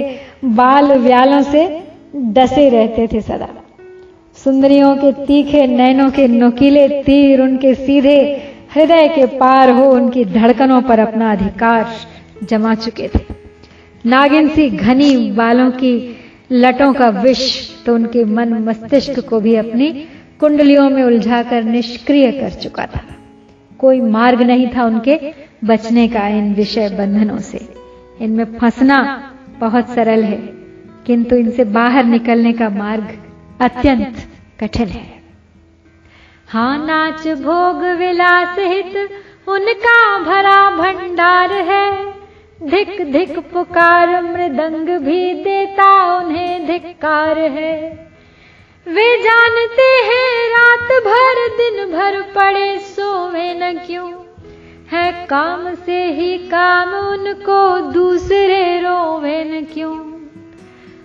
बाल 0.45 0.93
व्यालों 0.93 1.43
से 1.43 1.83
डसे 2.17 2.69
रहते 2.69 3.07
थे 3.07 3.21
सदा। 3.21 3.49
सुंदरियों 4.37 4.97
के 4.97 5.13
तीखे 5.27 5.67
नैनों 5.67 6.11
के 6.11 6.27
नोकीले 6.29 6.89
तीर 7.03 7.41
उनके 7.41 7.75
सीधे 7.75 8.19
हृदय 8.75 9.09
के 9.09 9.27
पार 9.27 9.71
हो 9.71 9.91
उनकी 9.91 10.25
धड़कनों 10.25 10.81
पर 10.83 10.99
अपना 10.99 11.33
अधिकार 11.33 11.87
जमा 12.43 12.75
चुके 12.75 13.09
थे। 13.09 13.25
नागिन 14.07 14.49
सी 14.49 14.69
घनी 14.71 15.31
बालों 15.31 15.71
की 15.71 16.17
लटों 16.53 16.93
का 16.93 17.09
विष 17.09 17.41
तो 17.87 17.95
उनके 17.95 18.25
मन 18.25 18.53
मस्तिष्क 18.53 19.29
को 19.29 19.41
भी 19.41 19.55
अपनी 19.55 19.89
कुंडलियों 20.41 20.89
में 20.91 21.03
उलझाकर 21.03 21.63
निष्क्रिय 21.65 22.31
कर 22.33 22.51
चुका 22.51 22.87
था। 22.87 23.05
कोई 23.79 24.01
मार्ग 24.01 24.43
नहीं 24.43 24.69
था 24.69 24.85
उनके 24.85 25.33
बचने 25.65 26.09
का 26.09 26.27
इन 26.29 26.55
विषय 26.55 26.89
बंधनों 26.89 27.39
से। 27.39 27.61
इनमें 28.21 28.45
फंसना 28.59 28.99
बहुत 29.61 29.89
सरल 29.89 30.25
है, 30.25 30.37
किंतु 31.07 31.37
इनसे 31.37 31.65
बाहर 31.65 32.05
निकलने 32.05 32.53
का 32.53 32.69
मार्ग 32.69 33.19
अत्यंत 33.61 34.17
कठिन 34.61 34.89
है। 34.89 35.05
हाँ 36.49 36.87
नाच, 36.87 37.27
भोग, 37.29 37.83
विलास 37.99 38.59
हित, 38.59 38.97
उनका 39.49 40.19
भरा 40.19 40.71
भंडार 40.71 41.53
है। 41.53 42.15
धिक 42.63 43.13
धिक 43.13 43.39
पुकार, 43.53 44.23
मृदंग 44.23 44.89
भी 44.99 45.35
देता 45.35 46.19
उन्हें 46.19 46.67
धिक्कार 46.67 47.39
है। 47.39 48.06
वे 48.89 49.23
जानते 49.23 49.83
हैं 49.83 50.51
रात 50.51 51.03
भर, 51.05 51.49
दिन 51.57 51.93
भर 51.93 52.23
पड़े 52.23 52.79
सोवे 52.79 53.55
न 53.55 53.79
क्यों? 53.87 54.13
है 54.93 55.27
काम 55.27 55.75
से 55.75 56.13
ही 56.13 56.39
काम, 56.39 56.95
उनको 56.95 57.93
दूसरे 57.93 58.81
रोवे 58.81 59.45
न 59.45 59.65
क्यों? 59.75 60.13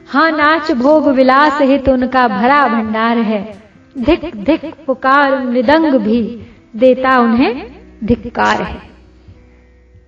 हाँ 0.08 0.32
नाच 0.32 0.72
भोग 0.72 1.08
विलास 1.08 1.62
हित 1.62 1.90
उनका 1.90 2.28
भरा 2.28 2.68
भंडार 2.68 3.18
है। 3.18 3.62
धिक 3.98 4.44
धिक 4.44 4.76
पुकार 4.88 5.40
मृदंग 5.40 5.94
भी 5.94 6.42
देता 6.76 7.20
उन्हें 7.20 7.76
धिक्कार 8.04 8.62
है। 8.62 8.82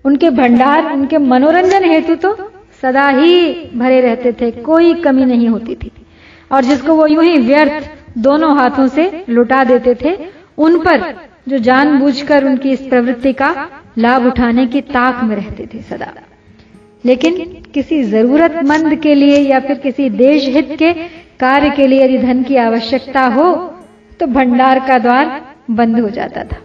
उनके 0.04 0.30
भंडार, 0.30 0.92
उनके 0.92 1.18
मनोरंजन 1.18 1.84
हेतु 1.84 2.14
तो 2.14 2.50
सदा 2.82 3.08
ही 3.08 3.54
भरे 3.74 4.00
रहते 4.00 4.32
थे, 4.32 4.50
कोई 4.50 4.94
कमी 4.94 5.24
नहीं 5.24 5.48
होती 5.48 5.74
थी। 5.74 5.92
और 6.50 6.64
जिसको 6.64 6.94
वो 6.94 7.06
यूँ 7.06 7.24
ही 7.24 7.36
व्यर्थ 7.38 7.90
दोनों 8.18 8.56
हाथों 8.56 8.86
से 8.88 9.24
लुटा 9.28 9.62
देते 9.64 9.94
थे, 9.94 10.16
उन 10.58 10.78
पर 10.78 11.14
जो 11.48 11.58
जानबूझकर 11.60 12.44
उनकी 12.44 12.70
इस 12.70 12.80
प्रवृत्ति 12.80 13.32
का 13.32 13.54
लाभ 13.98 14.26
उठाने 14.26 14.66
की 14.66 14.80
ताक 14.80 15.22
में 15.24 15.34
रहते 15.36 15.66
थे 15.74 15.80
सदा। 15.82 16.12
लेकिन 17.04 17.36
किसी 17.74 18.02
जरूरतमंद 18.04 18.94
के 18.96 19.14
लिए 19.14 19.38
या 19.40 19.60
फिर 19.60 19.78
किसी 19.78 20.08
देश 20.10 20.46
हित 20.48 20.76
के 20.78 20.92
कार्य 21.40 21.70
के 21.70 21.86
लिए 21.86 22.04
यदि 22.04 22.18
धन 22.18 22.42
की 22.42 22.56
आवश्यकता 22.58 23.24
हो 23.28 23.52
तो 24.20 24.26
भंडार 24.28 24.78
का 24.88 24.98
द्वार 24.98 25.40
बंद 25.70 26.00
हो 26.00 26.08
जाता 26.10 26.44
था। 26.44 26.56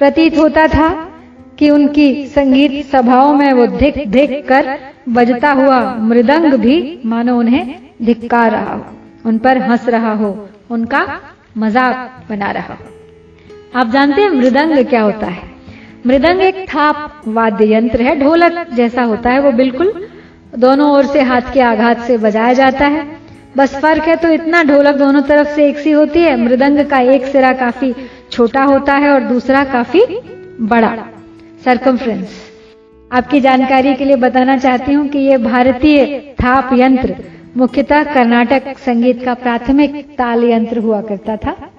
प्रतीत 0.00 0.38
होता 0.38 0.66
था 0.68 0.88
कि 1.58 1.70
उनकी 1.70 2.26
संगीत 2.26 2.84
सभाओं 2.86 3.34
में 3.34 3.52
वो 3.52 3.66
धिक 3.68 4.10
धिक 4.10 4.32
कर 4.48 4.78
बजता 5.08 5.52
हुआ 5.52 5.78
मृदंग 6.00 6.54
भी 6.56 6.76
मानो 7.06 7.38
उन्हें 7.38 7.87
धिक्कार 8.00 8.50
रहा 8.50 8.74
हो, 8.74 8.84
उन 9.26 9.38
पर 9.38 9.58
हंस 9.60 9.88
रहा 9.88 10.12
हो, 10.12 10.48
उनका 10.70 11.06
मज़ाक 11.58 12.24
बना 12.30 12.50
रहा 12.50 12.74
हो। 12.74 13.78
आप 13.78 13.90
जानते 13.90 14.22
हैं 14.22 14.30
मृदंग 14.30 14.84
क्या 14.86 15.02
होता 15.02 15.26
है? 15.26 15.42
मृदंग 16.06 16.40
एक 16.40 16.64
थाप 16.68 17.22
वाद्य 17.28 17.72
यंत्र 17.74 18.02
है, 18.02 18.18
ढोलक 18.20 18.66
जैसा 18.74 19.02
होता 19.02 19.30
है, 19.30 19.40
वो 19.40 19.52
बिल्कुल 19.52 19.92
दोनों 20.56 20.90
ओर 20.90 21.06
से 21.06 21.22
हाथ 21.22 21.52
के 21.54 21.60
आघात 21.60 22.00
से 22.00 22.16
बजाया 22.18 22.52
जाता 22.52 22.86
है। 22.86 23.06
बस 23.56 23.74
फ़र्क 23.76 24.02
है 24.02 24.14
तो 24.16 24.28
इतना 24.28 24.62
ढोलक 24.64 24.96
दोनों 24.96 25.22
तरफ़ 25.22 25.48
से 25.48 25.68
एक 25.68 25.78
सी 25.78 25.90
होती 25.90 26.20
है, 26.20 26.36
मृदंग 26.36 26.84
का 26.86 26.98
एक 27.12 27.24
सिरा 27.26 27.52
काफ़ी 27.54 27.94
छोटा 28.30 28.62
होता 28.64 28.94
है 28.94 29.10
और 29.10 29.24
दूसरा 29.24 29.64
काफ़ी 29.64 30.04
बड़ा। 30.62 30.96
सरकमफ्रेंस 31.64 32.36
आपकी 33.10 33.40
जानकारी 33.40 33.94
के 33.94 34.04
लिए 34.04 34.16
बताना 34.18 34.56
चाहती 34.58 34.92
हूँ 34.92 35.06
कि 35.08 35.18
ये 35.18 35.36
भारतीय 35.38 36.06
थाप 36.34 36.70
यंत्र 36.72 37.16
मुख्यतः 37.58 38.14
कर्नाटक 38.14 38.78
संगीत 38.78 39.24
का 39.24 39.34
प्राथमिक 39.34 40.14
ताल 40.18 40.44
यंत्र 40.44 40.78
हुआ 40.78 41.00
करता 41.00 41.36
था। 41.36 41.70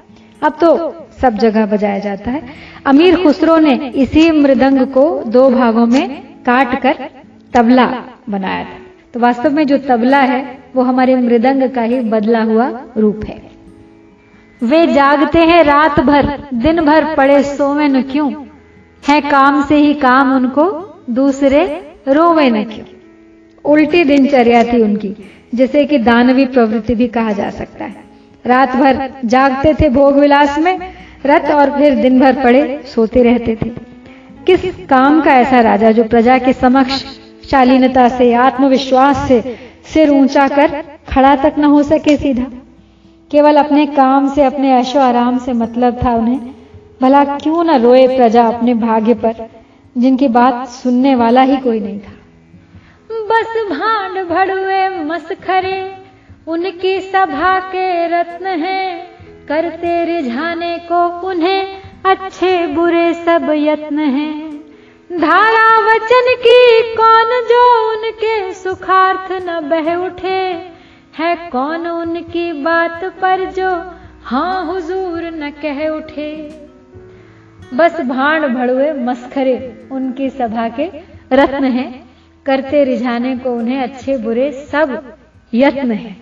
अब 0.43 0.57
तो 0.61 0.95
सब 1.21 1.37
जगह 1.37 1.65
बजाया 1.65 1.99
जाता 1.99 2.31
है। 2.31 2.43
अमीर 2.85 3.23
खुसरो 3.23 3.57
ने 3.57 3.91
इसी 3.95 4.31
मृदंग 4.31 4.87
को 4.87 5.23
दो 5.23 5.49
भागों 5.49 5.85
में 5.85 6.21
काट 6.45 6.81
कर 6.81 6.95
तबला 7.53 8.03
बनाया 8.29 8.63
था। 8.63 8.77
तो 9.13 9.19
वास्तव 9.19 9.51
में 9.51 9.67
जो 9.67 9.77
तबला 9.77 10.19
है, 10.19 10.59
वो 10.75 10.81
हमारे 10.83 11.15
मृदंग 11.15 11.69
का 11.69 11.81
ही 11.81 11.99
बदला 11.99 12.43
हुआ 12.43 12.81
रूप 12.97 13.21
है। 13.25 13.49
वे 14.63 14.87
जागते 14.87 15.39
हैं 15.39 15.63
रात 15.63 15.99
भर 15.99 16.43
दिन 16.53 16.81
भर 16.81 17.15
पड़े 17.15 17.43
सोवे 17.43 17.87
न 17.87 18.01
क्यों? 18.01 18.33
है 19.07 19.21
काम 19.21 19.63
से 19.63 19.75
ही 19.75 19.93
काम 19.93 20.35
उनको, 20.35 20.95
दूसरे 21.09 21.93
रोवे 22.07 22.49
न 22.49 22.63
क्यों? 22.63 22.85
उल्टी 23.65 24.03
दिनचर्या 24.03 24.63
थी 24.63 24.81
उनकी। 24.81 25.15
जिसे 25.55 25.85
कि 25.85 25.97
दानवी 25.97 26.45
प्रवृत्ति 26.45 26.95
भी 26.95 27.07
कहा 27.07 27.31
जा 27.31 27.49
सकता 27.49 27.85
है। 27.85 28.03
रात 28.45 28.75
भर 28.75 29.09
जागते 29.25 29.73
थे 29.73 29.89
भोग 29.89 30.17
विलास 30.17 30.59
में 30.59 30.79
रत 31.25 31.51
और 31.51 31.69
फिर 31.69 31.95
दिन 31.95 32.19
भर 32.19 32.43
पड़े 32.43 32.83
सोते 32.85 33.23
रहते 33.23 33.55
थे। 33.55 33.69
किस 34.47 34.85
काम 34.89 35.21
का 35.21 35.31
ऐसा 35.31 35.59
राजा 35.59 35.91
जो 35.91 36.03
प्रजा 36.03 36.37
के 36.37 36.53
समक्ष 36.53 37.03
शालीनता 37.51 38.07
से, 38.09 38.33
आत्मविश्वास 38.33 39.27
से 39.27 39.55
सिर 39.93 40.09
ऊँचा 40.09 40.47
कर 40.47 40.83
खड़ा 41.09 41.35
तक 41.35 41.55
न 41.59 41.63
हो 41.63 41.83
सके 41.83 42.17
सीधा? 42.17 42.45
केवल 43.31 43.55
अपने 43.55 43.85
काम 43.85 44.29
से, 44.29 44.43
अपने 44.43 44.73
ऐशो 44.73 44.99
आराम 44.99 45.37
से 45.37 45.53
मतलब 45.53 45.99
था 46.05 46.13
उन्हें। 46.13 46.39
भला 47.01 47.23
क्यों 47.23 47.63
न 47.63 47.69
रोए 47.69 48.07
प्रजा 48.17 48.43
अपने 48.43 48.73
भाग्य 48.73 49.13
पर, 49.13 49.49
जिनकी 49.97 50.27
बात 50.27 50.67
सुनने 50.67 51.15
वाला 51.15 51.41
ही 51.41 51.57
कोई 51.57 51.79
नहीं 51.79 51.99
था? 51.99 52.11
बस 53.29 53.63
भांड 53.69 54.27
भड़ुए 54.27 54.89
मसखरे, 54.89 55.97
उनकी 56.47 57.01
सभा 57.01 57.59
के 57.59 58.07
रत्न 58.07 58.47
हैं। 58.47 59.09
करते 59.47 60.05
रिझाने 60.05 60.77
को 60.77 61.27
उन्हें 61.27 61.81
अच्छे 62.05 62.67
बुरे 62.67 63.13
सब 63.13 63.51
यत्न 63.55 63.99
हैं। 63.99 64.59
धारा 65.19 65.79
वचन 65.79 66.35
की 66.47 66.95
कौन 66.95 67.47
जो 67.49 67.91
उनके 67.91 68.53
सुखार्थ 68.53 69.31
न 69.31 69.69
बह 69.69 69.95
उठे? 69.95 70.71
है 71.17 71.35
कौन 71.35 71.87
उनकी 71.87 72.53
बात 72.53 73.03
पर 73.03 73.51
जो 73.51 73.91
हाँ 74.23 74.65
हुजूर 74.65 75.21
न 75.23 75.49
कह 75.49 75.87
उठे? 75.87 76.49
बस 77.73 78.01
भांड 78.01 78.45
भड़ुए 78.45 78.93
मस्खरे, 78.93 79.87
उनकी 79.91 80.29
सभा 80.29 80.69
के 80.69 80.85
रत्न 81.31 81.63
हैं। 81.63 82.08
करते 82.45 82.83
रिझाने 82.83 83.35
को 83.35 83.51
उन्हें 83.51 83.81
अच्छे 83.81 84.17
बुरे 84.17 84.51
सब 84.71 85.01
यत्न 85.53 85.91
है। 85.91 86.15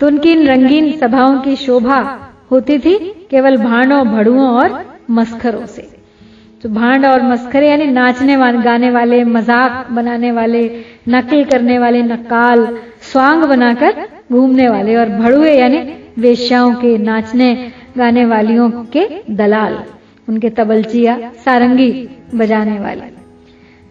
तो 0.00 0.06
उनकी 0.06 0.32
इन 0.32 0.46
रंगीन 0.46 0.90
सभाओं 0.98 1.40
की 1.40 1.56
शोभा 1.56 1.98
होती 2.50 2.78
थी 2.78 2.96
केवल 3.30 3.56
भांडों, 3.56 4.04
भड़ुओं 4.06 4.48
और 4.50 4.84
मस्खरों 5.10 5.66
से। 5.66 5.88
तो 6.62 6.68
भांड 6.68 7.06
और 7.06 7.22
मस्खरे 7.22 7.68
यानी 7.68 7.86
नाचने 7.86 8.36
वाले 8.36 8.62
गाने 8.62 8.90
वाले, 8.90 9.22
मज़ाक 9.24 9.90
बनाने 9.90 10.30
वाले, 10.32 10.62
नकल 11.08 11.44
करने 11.44 11.78
वाले, 11.78 12.02
नकाल, 12.02 12.66
स्वांग 13.02 13.44
बनाकर 13.44 14.06
घूमने 14.32 14.68
वाले 14.68 14.96
और 14.96 15.08
भड़ुए 15.08 15.52
यानी 15.54 15.78
वेश्याओं 16.18 16.74
के, 16.74 16.96
नाचने, 16.98 17.54
गाने 17.98 18.24
वालियों 18.24 18.70
के 18.86 19.06
दलाल, 19.30 19.78
उनके 20.28 20.50
तबलचिया, 20.50 21.18
सारंगी 21.44 21.90
बजाने 22.34 22.78
वाले। 22.80 23.17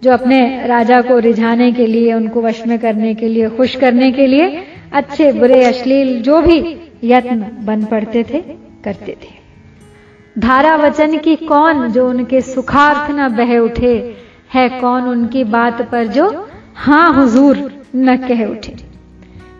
जो 0.03 0.11
अपने 0.11 0.67
राजा 0.67 1.01
को 1.01 1.19
रिझाने 1.19 1.71
के 1.71 1.87
लिए, 1.87 2.13
उनको 2.13 2.41
वश 2.41 2.67
में 2.67 2.79
करने 2.79 3.13
के 3.15 3.27
लिए, 3.27 3.49
खुश 3.49 3.75
करने 3.75 4.11
के 4.11 4.27
लिए 4.27 4.63
अच्छे, 4.93 5.31
बुरे, 5.31 5.63
अश्लील, 5.63 6.21
जो 6.21 6.41
भी 6.41 6.77
यत्न 7.03 7.47
बन 7.59 7.85
पड़ते 7.85 8.23
थे, 8.23 8.39
करते 8.83 9.11
थे। 9.11 9.35
धारा 10.39 10.75
वचन 10.75 11.17
की 11.17 11.35
कौन 11.35 11.87
जो 11.91 12.09
उनके 12.09 12.41
सुखार्थ 12.41 13.11
न 13.11 13.27
बह 13.27 13.57
उठे, 13.57 14.15
है 14.53 14.69
कौन 14.69 15.03
उनकी 15.03 15.43
बात 15.43 15.81
पर 15.91 16.07
जो 16.07 16.49
हाँ 16.75 17.13
हुजूर 17.13 17.71
न 17.95 18.15
कह 18.17 18.45
उठे। 18.45 18.75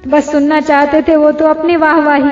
बस 0.07 0.31
सुनना 0.31 0.59
चाहते 0.59 1.01
थे, 1.01 1.15
वो 1.15 1.31
तो 1.31 1.45
अपनी 1.45 1.75
वाहवाही, 1.75 2.29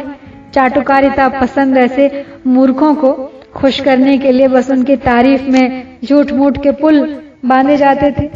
चाटुकारिता 0.53 1.27
पसंद 1.41 1.77
ऐसे 1.77 2.25
मूर्खों 2.47 2.95
को 2.95 3.13
खुश 3.55 3.79
करने 3.79 4.17
के 4.17 4.31
लिए 4.31 4.47
बस 4.47 4.71
उनकी 4.71 4.95
तारीफ़ 4.95 5.49
में 5.49 5.97
झूठ 6.03 6.31
मूठ 6.31 6.63
के 6.63 6.71
पुल 6.71 7.21
बांधे 7.45 7.77
जाते 7.77 8.11
थे। 8.11 8.29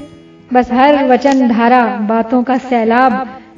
बस 0.51 0.71
हर 0.71 1.03
वचन 1.07 1.47
धारा 1.47 1.83
बातों 2.09 2.41
का 2.43 2.57
सैलाब 2.59 3.13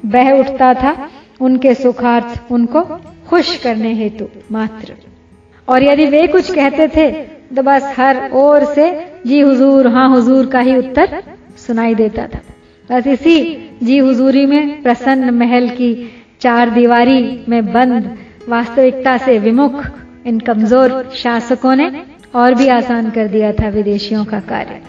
बह 0.08 0.32
उठता 0.34 0.74
था। 0.74 0.96
उनके 1.42 1.74
सुखार्थ 1.76 2.52
उनको 2.52 2.82
खुश 3.30 3.56
करने 3.58 3.94
हेतु 3.96 4.28
मात्र। 4.52 4.96
और 5.68 5.84
यदि 5.84 6.06
वे 6.08 6.26
कुछ 6.28 6.52
कहते 6.54 6.88
थे 6.88 7.10
तो 7.52 7.62
बस 7.64 7.94
हर 7.98 8.30
ओर 8.34 8.64
से, 8.66 8.90
जी 9.28 9.40
हुजूर 9.40 9.88
हाँ 9.88 10.10
हुजूर 10.10 10.46
का 10.48 10.60
ही 10.60 10.76
उत्तर 10.78 11.22
सुनाई 11.58 11.96
देता 11.96 12.28
था। 12.28 12.42
बस 12.90 13.08
इसी 13.10 13.38
जी 13.84 13.98
हुजूरी 13.98 14.46
में 14.46 14.82
प्रसन्न 14.84 15.34
महल 15.36 15.70
की 15.72 15.92
चार 16.42 16.70
दीवारी 16.70 17.46
में 17.50 17.72
बंद 17.74 18.18
वास्तविकता 18.50 19.18
से 19.18 19.38
विमुख 19.40 19.84
इन 20.26 20.40
कमज़ोर 20.40 21.10
शासकों 21.16 21.76
ने 21.76 21.92
और 22.36 22.54
भी 22.56 22.68
आसान 22.70 23.10
कर 23.12 23.28
दिया 23.28 23.52
था 23.54 23.70
विदेशियों 23.70 24.24
का 24.26 24.40
कार्य। 24.50 24.82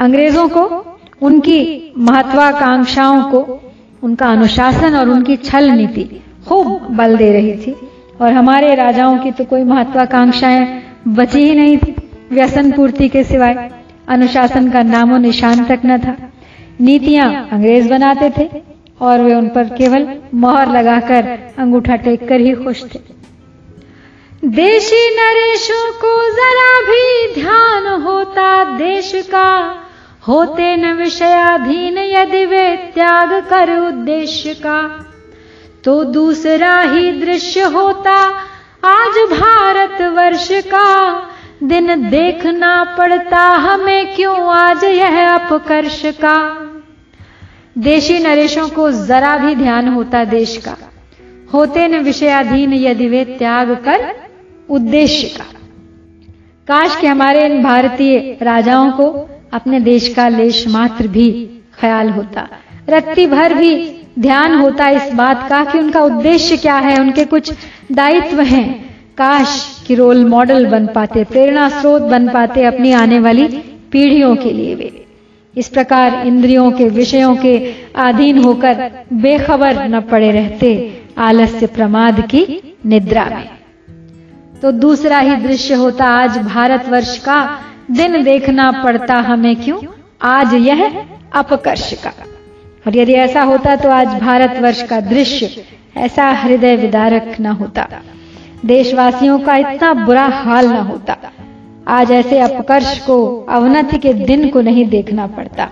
अंग्रेज़ों 0.00 0.48
को, 0.48 0.86
उनकी 1.22 1.92
महत्वाकांक्षाओं 1.98 3.22
को, 3.22 3.60
उनका 4.02 4.26
अनुशासन 4.26 4.96
और 4.96 5.08
उनकी 5.08 5.36
छल 5.36 5.70
नीति 5.70 6.22
खूब 6.48 6.86
बल 6.90 7.16
दे 7.16 7.32
रही 7.32 7.52
थी। 7.52 7.76
और 8.20 8.32
हमारे 8.32 8.74
राजाओं 8.74 9.18
की 9.18 9.30
तो 9.30 9.44
कोई 9.44 9.64
महत्वाकांक्षाएँ 9.64 10.82
बची 11.08 11.38
ही 11.38 11.54
नहीं 11.54 11.78
थी, 11.78 11.96
व्यसन 12.32 12.72
पूर्ति 12.72 13.08
के 13.08 13.24
सिवाय। 13.24 13.70
अनुशासन 14.08 14.70
का 14.70 14.82
नामो 14.82 15.16
निशान 15.16 15.64
तक 15.64 15.80
न 15.86 15.98
था। 15.98 16.16
नीतियाँ 16.80 17.48
अंग्रेज़ 17.52 17.88
बनाते 17.88 18.32
थे 18.38 18.62
और 19.00 19.20
वे 19.20 19.34
उन 19.34 19.48
पर 19.48 19.64
केवल 19.64 20.08
मोहर 20.34 20.70
लगाकर 20.70 21.52
अंगूठा 21.58 21.96
टेक 21.96 22.28
कर 22.28 22.40
ही 22.40 22.52
खुश 22.52 22.84
थे। 22.94 22.98
देशी 24.44 25.16
नरेशों 25.16 25.92
को 25.92 26.30
जरा 26.30 26.80
भी 26.80 27.34
ध्यान 27.42 28.02
होता 28.02 28.64
देश 28.64 29.12
का 29.14 29.80
होते 30.28 30.76
न 30.76 30.92
विषयाधीन 30.92 31.98
यदि 31.98 32.44
वे 32.46 32.76
त्याग 32.76 33.32
कर 33.46 33.78
उद्देश्य 33.78 34.54
का 34.54 34.80
तो 35.84 36.04
दूसरा 36.04 36.80
ही 36.80 37.12
दृश्य 37.12 37.62
होता 37.62 38.14
आज 38.84 39.18
भारत 39.30 40.02
वर्ष 40.02 40.48
का। 40.52 40.88
दिन 41.62 42.10
देखना 42.10 42.72
पड़ता 42.98 43.38
हमें 43.38 44.14
क्यों 44.14 44.36
आज 44.54 44.84
यह 44.84 45.34
अपकर्ष 45.34 46.00
का? 46.06 46.36
देशी 47.78 48.18
नरेशों 48.18 48.68
को 48.68 48.90
जरा 49.06 49.36
भी 49.38 49.54
ध्यान 49.54 49.88
होता 49.88 50.24
देश 50.24 50.56
का। 50.56 50.76
होते 51.54 51.88
न 51.88 51.98
विषयाधीन 51.98 52.72
यदि 52.72 53.08
वे 53.08 53.24
त्याग 53.24 53.74
कर 53.84 54.14
उद्देश्य 54.70 55.28
का। 55.28 55.44
काश 56.68 56.96
के 56.96 57.06
हमारे 57.06 57.44
इन 57.44 57.62
भारतीय 57.62 58.38
राजाओं 58.42 58.90
को 58.90 59.28
अपने 59.54 59.80
देश 59.80 60.14
का 60.14 60.28
लेश 60.28 60.68
मात्र 60.68 61.08
भी 61.08 61.30
ख्याल 61.80 62.10
होता। 62.10 62.48
रत्ती 62.88 63.26
भर 63.26 63.54
भी 63.54 64.00
ध्यान 64.18 64.54
होता 64.54 64.88
इस 64.88 65.12
बात 65.14 65.48
का 65.48 65.64
कि 65.64 65.78
उनका 65.78 66.00
उद्देश्य 66.00 66.56
क्या 66.56 66.74
है, 66.74 67.00
उनके 67.00 67.24
कुछ 67.24 67.52
दायित्व 67.92 68.40
हैं। 68.40 68.94
काश 69.18 69.84
कि 69.86 69.94
रोल 69.94 70.24
मॉडल 70.24 70.66
बन 70.66 70.86
पाते, 70.86 71.24
प्रेरणा 71.24 71.68
स्रोत 71.68 72.02
बन 72.02 72.28
पाते 72.28 72.64
अपनी 72.64 72.92
आने 72.92 73.18
वाली 73.18 73.46
पीढ़ियों 73.92 74.36
के 74.36 74.50
लिए 74.50 74.74
वे। 74.74 75.06
इस 75.56 75.68
प्रकार 75.68 76.26
इंद्रियों 76.26 76.70
के 76.72 76.88
विषयों 76.88 77.36
के 77.36 77.74
अधीन 77.96 78.38
होकर 78.38 78.90
बेखबर 79.12 79.88
न 79.88 80.00
पड़े 80.00 80.30
रहते 80.32 81.02
आलस्य 81.18 81.66
प्रमाद 81.66 82.20
की 82.20 82.74
निद्रा 82.86 83.24
में। 83.24 83.50
तो 84.62 84.72
दूसरा 84.72 85.18
ही 85.18 85.36
दृश्य 85.36 85.74
होता 85.74 86.04
आज 86.04 86.38
भारतवर्ष 86.38 87.18
का 87.18 87.60
दिन 87.90 88.22
देखना 88.24 88.82
पड़ता 88.84 89.14
हमें 89.14 89.56
क्यों? 89.56 89.78
आज 90.22 90.54
यह 90.54 91.04
अपकर्ष 91.32 91.92
का 92.02 92.12
और 92.86 92.96
यदि 92.96 93.12
ऐसा 93.12 93.42
होता 93.42 93.76
तो 93.76 93.90
आज 93.90 94.06
भारतवर्ष 94.06 94.82
का 94.82 95.00
दृश्य 95.00 95.64
ऐसा 95.96 96.24
हृदय 96.30 96.76
विदारक 96.76 97.36
न 97.40 97.46
होता। 97.46 97.88
देशवासियों 98.64 99.38
का 99.38 99.56
इतना 99.56 99.94
बुरा 99.94 100.24
हाल 100.24 100.66
न 100.66 100.76
होता। 100.76 101.16
आज 101.88 102.10
ऐसे 102.10 102.38
अपकर्ष 102.38 102.98
को, 102.98 103.46
अवनति 103.48 103.98
के 103.98 104.12
दिन 104.12 104.48
को 104.48 104.60
नहीं 104.60 104.88
देखना 104.88 105.26
पड़ता। 105.26 105.70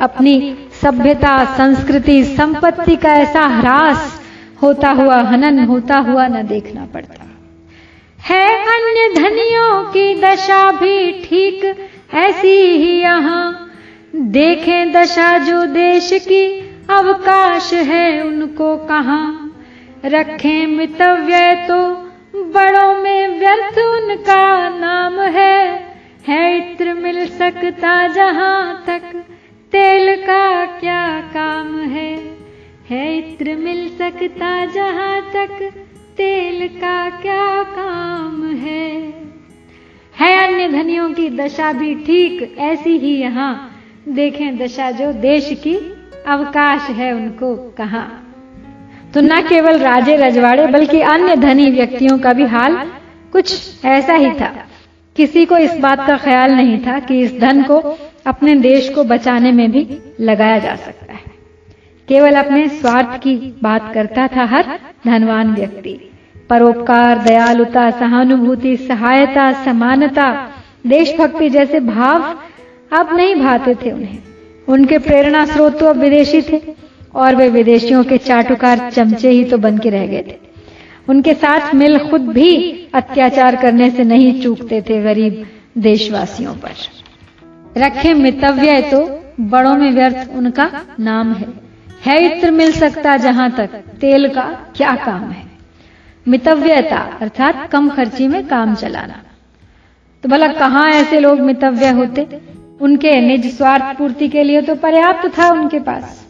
अपनी 0.00 0.56
सभ्यता, 0.82 1.44
संस्कृति, 1.44 2.24
संपत्ति 2.24 2.96
का 2.96 3.14
ऐसा 3.14 3.40
ह्रास 3.40 4.20
होता 4.62 4.90
हुआ, 4.90 5.16
हनन 5.16 5.64
होता 5.64 5.98
हुआ 5.98 6.28
न 6.28 6.46
देखना 6.46 6.86
पड़ता। 6.94 7.24
है 8.28 8.46
अन्य 8.66 9.14
धनियों 9.14 9.82
की 9.84 10.14
दशा 10.14 10.72
भी 10.72 11.12
ठीक 11.12 11.64
ऐसी 12.14 12.56
ही 12.76 13.00
यहाँ। 13.00 13.70
देखें 14.14 14.92
दशा 14.92 15.38
जो 15.38 15.64
देश 15.66 16.10
की, 16.12 16.60
अवकाश 16.90 17.72
है 17.72 18.26
उनको 18.26 18.76
कहा। 18.76 19.20
रखें 20.04 20.66
मितव्य 20.66 21.54
तो 21.68 21.78
बड़ों 22.44 23.02
में 23.02 23.40
व्यर्थ 23.40 23.78
उनका 23.78 24.68
नाम 24.68 25.20
है। 25.20 25.86
है 26.28 26.56
इत्र 26.56 26.94
मिल 26.94 27.26
सकता 27.26 28.08
जहाँ 28.08 28.84
तक, 28.86 29.24
तेल 29.72 30.16
का 30.16 30.66
क्या 30.66 31.20
काम 31.34 31.80
है। 31.80 32.14
है 32.90 33.18
इत्र 33.18 33.56
मिल 33.56 33.88
सकता 33.88 34.64
जहाँ 34.64 35.20
तक 35.20 35.72
तेल 36.18 36.68
का 36.68 37.10
क्या 37.10 37.62
काम 37.62 38.54
है? 38.54 39.14
है 40.20 40.48
अन्य 40.48 40.68
धनियों 40.68 41.12
की 41.12 41.30
दशा 41.30 41.72
भी 41.72 41.94
ठीक 41.94 42.56
ऐसी 42.58 42.98
ही 42.98 43.20
यहाँ। 43.20 43.80
देखें 44.08 44.58
दशा 44.58 44.90
जो 44.90 45.12
देश 45.12 45.60
की 45.64 45.74
अवकाश 46.26 46.90
है 46.90 47.12
उनको 47.12 47.54
कहा। 47.78 48.00
तो 49.14 49.20
न 49.20 49.40
केवल 49.40 49.78
राजे 49.78 50.16
रजवाड़े, 50.16 50.66
बल्कि 50.66 51.00
अन्य 51.00 51.36
धनी 51.36 51.70
व्यक्तियों 51.70 52.18
का 52.18 52.32
भी 52.32 52.44
हाल 52.44 52.90
कुछ 53.32 53.60
ऐसा 53.84 54.14
ही 54.14 54.30
था। 54.30 54.66
किसी 55.16 55.46
को 55.46 55.56
इस 55.56 55.76
बात 55.76 56.06
का 56.06 56.16
ख्याल 56.16 56.52
नहीं 56.52 56.86
था 56.86 56.98
कि 56.98 57.20
इस 57.20 57.38
धन 57.38 57.62
को 57.62 57.98
अपने 58.26 58.54
देश 58.54 58.88
को 58.88 59.04
बचाने 59.04 59.52
में 59.52 59.72
भी 59.72 59.98
लगाया 60.20 60.58
जा 60.58 60.76
सकता 60.76 61.12
है। 61.12 61.27
केवल 62.08 62.34
अपने 62.34 62.68
स्वार्थ 62.68 63.18
की 63.22 63.34
बात 63.62 63.90
करता 63.94 64.26
था 64.26 64.44
हर 64.44 64.78
धनवान 65.06 65.54
व्यक्ति। 65.54 65.98
परोपकार, 66.50 67.18
दयालुता, 67.18 67.90
सहानुभूति, 67.90 68.76
सहायता, 68.76 69.52
समानता, 69.64 70.30
देशभक्ति 70.86 71.48
जैसे 71.50 71.80
भाव 71.80 72.22
अब 72.92 73.16
नहीं 73.16 73.34
भाते 73.36 73.74
थे 73.74 73.90
उन्हें। 73.90 74.18
उनके 74.68 74.98
प्रेरणा 74.98 75.44
स्रोत 75.44 75.78
तो 75.80 75.86
अब 75.86 75.96
विदेशी 75.96 76.42
थे 76.42 76.60
और 77.14 77.36
वे 77.36 77.48
विदेशियों 77.48 78.04
के 78.04 78.18
चाटुकार 78.18 78.90
चमचे 78.90 79.30
ही 79.30 79.44
तो 79.44 79.58
बन 79.58 79.78
के 79.78 79.90
रह 79.90 80.06
गए 80.06 80.22
थे। 80.22 80.38
उनके 81.08 81.34
साथ 81.34 81.74
मिल 81.74 81.98
खुद 82.08 82.28
भी 82.28 82.56
अत्याचार 82.94 83.56
करने 83.56 83.90
से 83.90 84.04
नहीं 84.04 84.40
चूकते 84.40 84.82
थे 84.82 85.02
गरीब 85.02 85.46
देशवासियों 85.78 86.54
पर। 86.54 87.80
रखे 87.80 88.14
मितव्य 88.14 88.80
तो 88.82 89.06
बड़ों 89.40 89.76
में 89.76 89.90
व्यर्थ 89.90 90.30
उनका 90.34 90.70
नाम 91.00 91.32
है। 91.32 91.67
है 92.08 92.18
इत्र 92.24 92.50
मिल 92.50 92.72
सकता 92.72 93.16
जहाँ 93.16 93.50
तक? 93.50 93.70
तेल 94.00 94.28
का 94.28 94.42
क्या 94.76 94.94
काम 94.96 95.30
है? 95.30 95.46
मितव्यता 96.28 97.18
अर्थात 97.20 97.68
कम 97.70 97.88
खर्ची 97.88 98.28
में 98.28 98.46
काम 98.46 98.74
चलाना। 98.74 99.22
तो 100.24 100.28
भला 100.28 100.48
कहाँ 100.48 100.88
ऐसे 100.90 101.20
लोग 101.20 101.40
मितव्य 101.40 101.88
होते? 101.88 102.26
उनके 102.80 103.20
निज 103.20 103.56
स्वार्थ 103.56 103.98
पूर्ति 103.98 104.28
के 104.28 104.42
लिए 104.42 104.62
तो 104.62 104.74
पर्याप्त 104.74 105.38
था 105.38 105.50
उनके 105.50 105.78
पास। 105.78 106.26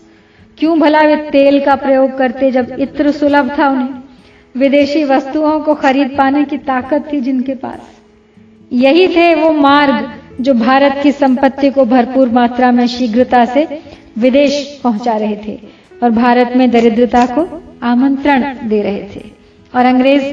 क्यों 0.58 0.78
भला 0.80 1.00
वे 1.00 1.16
तेल 1.16 1.64
का 1.64 1.74
प्रयोग 1.74 2.18
करते 2.18 2.50
जब 2.50 2.76
इत्र 2.78 3.10
सुलभ 3.10 3.58
था 3.58 3.68
उन्हें? 3.68 3.94
विदेशी 4.56 5.04
वस्तुओं 5.04 5.60
को 5.60 5.74
खरीद 5.74 6.14
पाने 6.18 6.44
की 6.44 6.58
ताकत 6.58 7.08
थी 7.12 7.20
जिनके 7.20 7.54
पास। 7.54 7.80
यही 8.72 9.08
थे 9.08 9.34
वो 9.34 9.52
मार्ग 9.52 10.10
जो 10.40 10.54
भारत 10.54 11.00
की 11.02 11.12
संपत्ति 11.12 11.70
को 11.70 11.84
भरपूर 11.84 12.28
मात्रा 12.28 12.70
में 12.72 12.86
शीघ्रता 12.86 13.44
से 13.44 13.64
विदेश 14.18 14.80
पहुँचा 14.84 15.16
रहे 15.16 15.36
थे 15.46 15.58
और 16.02 16.10
भारत 16.12 16.52
में 16.56 16.70
दरिद्रता 16.70 17.24
को 17.28 17.46
आमंत्रण 17.84 18.68
दे 18.68 18.82
रहे 18.82 19.02
थे। 19.14 19.22
और 19.72 19.84
अंग्रेज़ 19.84 20.24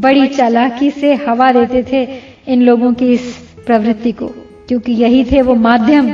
बड़ी 0.00 0.26
चालाकी 0.28 0.90
से 0.90 1.14
हवा 1.16 1.50
देते 1.52 1.82
थे 1.92 2.02
इन 2.46 2.62
लोगों 2.62 2.92
की 2.94 3.12
इस 3.12 3.34
प्रवृत्ति 3.66 4.12
को, 4.12 4.26
क्योंकि 4.68 4.92
यही 4.94 5.24
थे 5.24 5.42
वो 5.42 5.54
माध्यम 5.56 6.12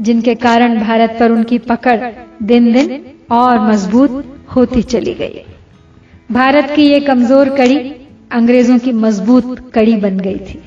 जिनके 0.00 0.34
कारण 0.36 0.78
भारत 0.80 1.16
पर 1.20 1.32
उनकी 1.32 1.58
पकड़ 1.60 1.98
दिन 2.42 2.72
दिन 2.72 3.04
और 3.32 3.58
मज़बूत 3.60 4.24
होती 4.56 4.82
चली 4.84 5.14
गई। 5.14 5.44
भारत 6.32 6.72
की 6.76 6.86
ये 6.86 7.00
कमज़ोर 7.02 7.48
कड़ी 7.56 7.78
अंग्रेज़ों 8.32 8.78
की 8.78 8.92
मज़बूत 8.94 9.70
कड़ी 9.74 9.96
बन 9.96 10.18
गई 10.18 10.38
थी। 10.38 10.60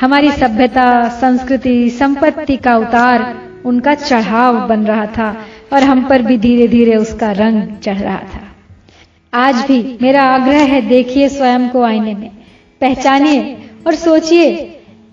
हमारी 0.00 0.30
सभ्यता, 0.32 1.08
संस्कृति, 1.10 1.90
संपत्ति 1.90 2.56
का 2.56 2.76
उतार 2.78 3.22
उनका 3.64 3.94
चढ़ाव 3.94 4.66
बन 4.68 4.84
रहा 4.86 5.06
था 5.06 5.34
और 5.72 5.82
हम 5.82 6.02
पर 6.04 6.22
भी 6.22 6.38
धीरे 6.38 6.68
धीरे 6.68 6.96
उसका 6.96 7.30
रंग 7.32 7.76
चढ़ 7.76 7.98
रहा 7.98 8.18
था। 8.34 8.42
आज 9.32 9.64
भी 9.66 9.98
मेरा 10.02 10.22
आग्रह 10.24 10.62
है 10.64 10.80
देखिए 10.82 11.28
स्वयं 11.28 11.68
को 11.68 11.82
आईने 11.82 12.14
में। 12.14 12.30
पहचानिए 12.80 13.56
और 13.86 13.94
सोचिए। 13.94 14.50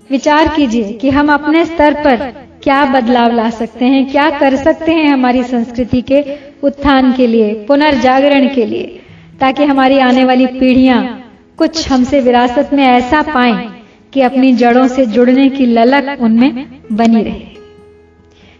विचार 0.09 0.47
कीजिए 0.47 0.91
कि 0.93 1.09
हम 1.09 1.31
अपने 1.33 1.65
स्तर 1.65 1.93
पर 1.93 2.15
क्या 2.63 2.83
बदलाव 2.85 3.31
ला 3.31 3.49
सकते 3.49 3.85
हैं, 3.85 4.09
क्या 4.11 4.29
कर 4.29 4.55
सकते 4.55 4.91
हैं 4.91 5.07
हमारी 5.07 5.43
संस्कृति 5.43 6.01
के 6.01 6.21
उत्थान 6.63 7.11
के 7.13 7.27
लिए, 7.27 7.53
पुनर्जागरण 7.65 8.47
के 8.55 8.65
लिए, 8.65 9.01
ताकि 9.39 9.63
हमारी 9.63 9.99
आने 9.99 10.23
वाली 10.25 10.45
पीढ़ियाँ 10.45 11.03
कुछ 11.57 11.89
हमसे 11.91 12.21
विरासत 12.21 12.69
में 12.73 12.83
ऐसा 12.85 13.21
पाएँ 13.21 13.69
कि 14.13 14.21
अपनी 14.21 14.53
जड़ों 14.53 14.87
से 14.87 15.05
जुड़ने 15.05 15.49
की 15.49 15.65
ललक 15.65 16.21
उनमें 16.21 16.65
बनी 16.91 17.23
रहे। 17.23 17.56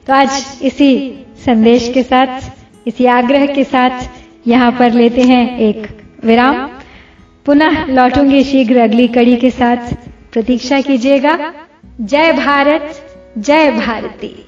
तो 0.07 0.13
आज 0.13 0.59
इसी 0.61 1.25
संदेश 1.45 1.91
के 1.93 2.03
साथ, 2.03 2.41
इसी 2.87 3.05
आग्रह 3.05 3.45
के 3.45 3.63
साथ 3.63 4.09
यहाँ 4.47 4.71
पर 4.71 4.93
लेते 4.93 5.21
हैं 5.21 5.59
एक 5.59 5.87
विराम। 6.25 6.67
पुनः 7.45 7.85
लौटूँगी 7.85 8.43
शीघ्र 8.43 8.77
अगली 8.77 9.07
कड़ी 9.07 9.35
के 9.35 9.51
साथ। 9.51 9.93
प्रतीक्षा 10.33 10.81
कीजिएगा। 10.81 11.53
जय 12.01 12.31
भारत, 12.31 13.11
जय 13.37 13.71
भारती। 13.71 14.46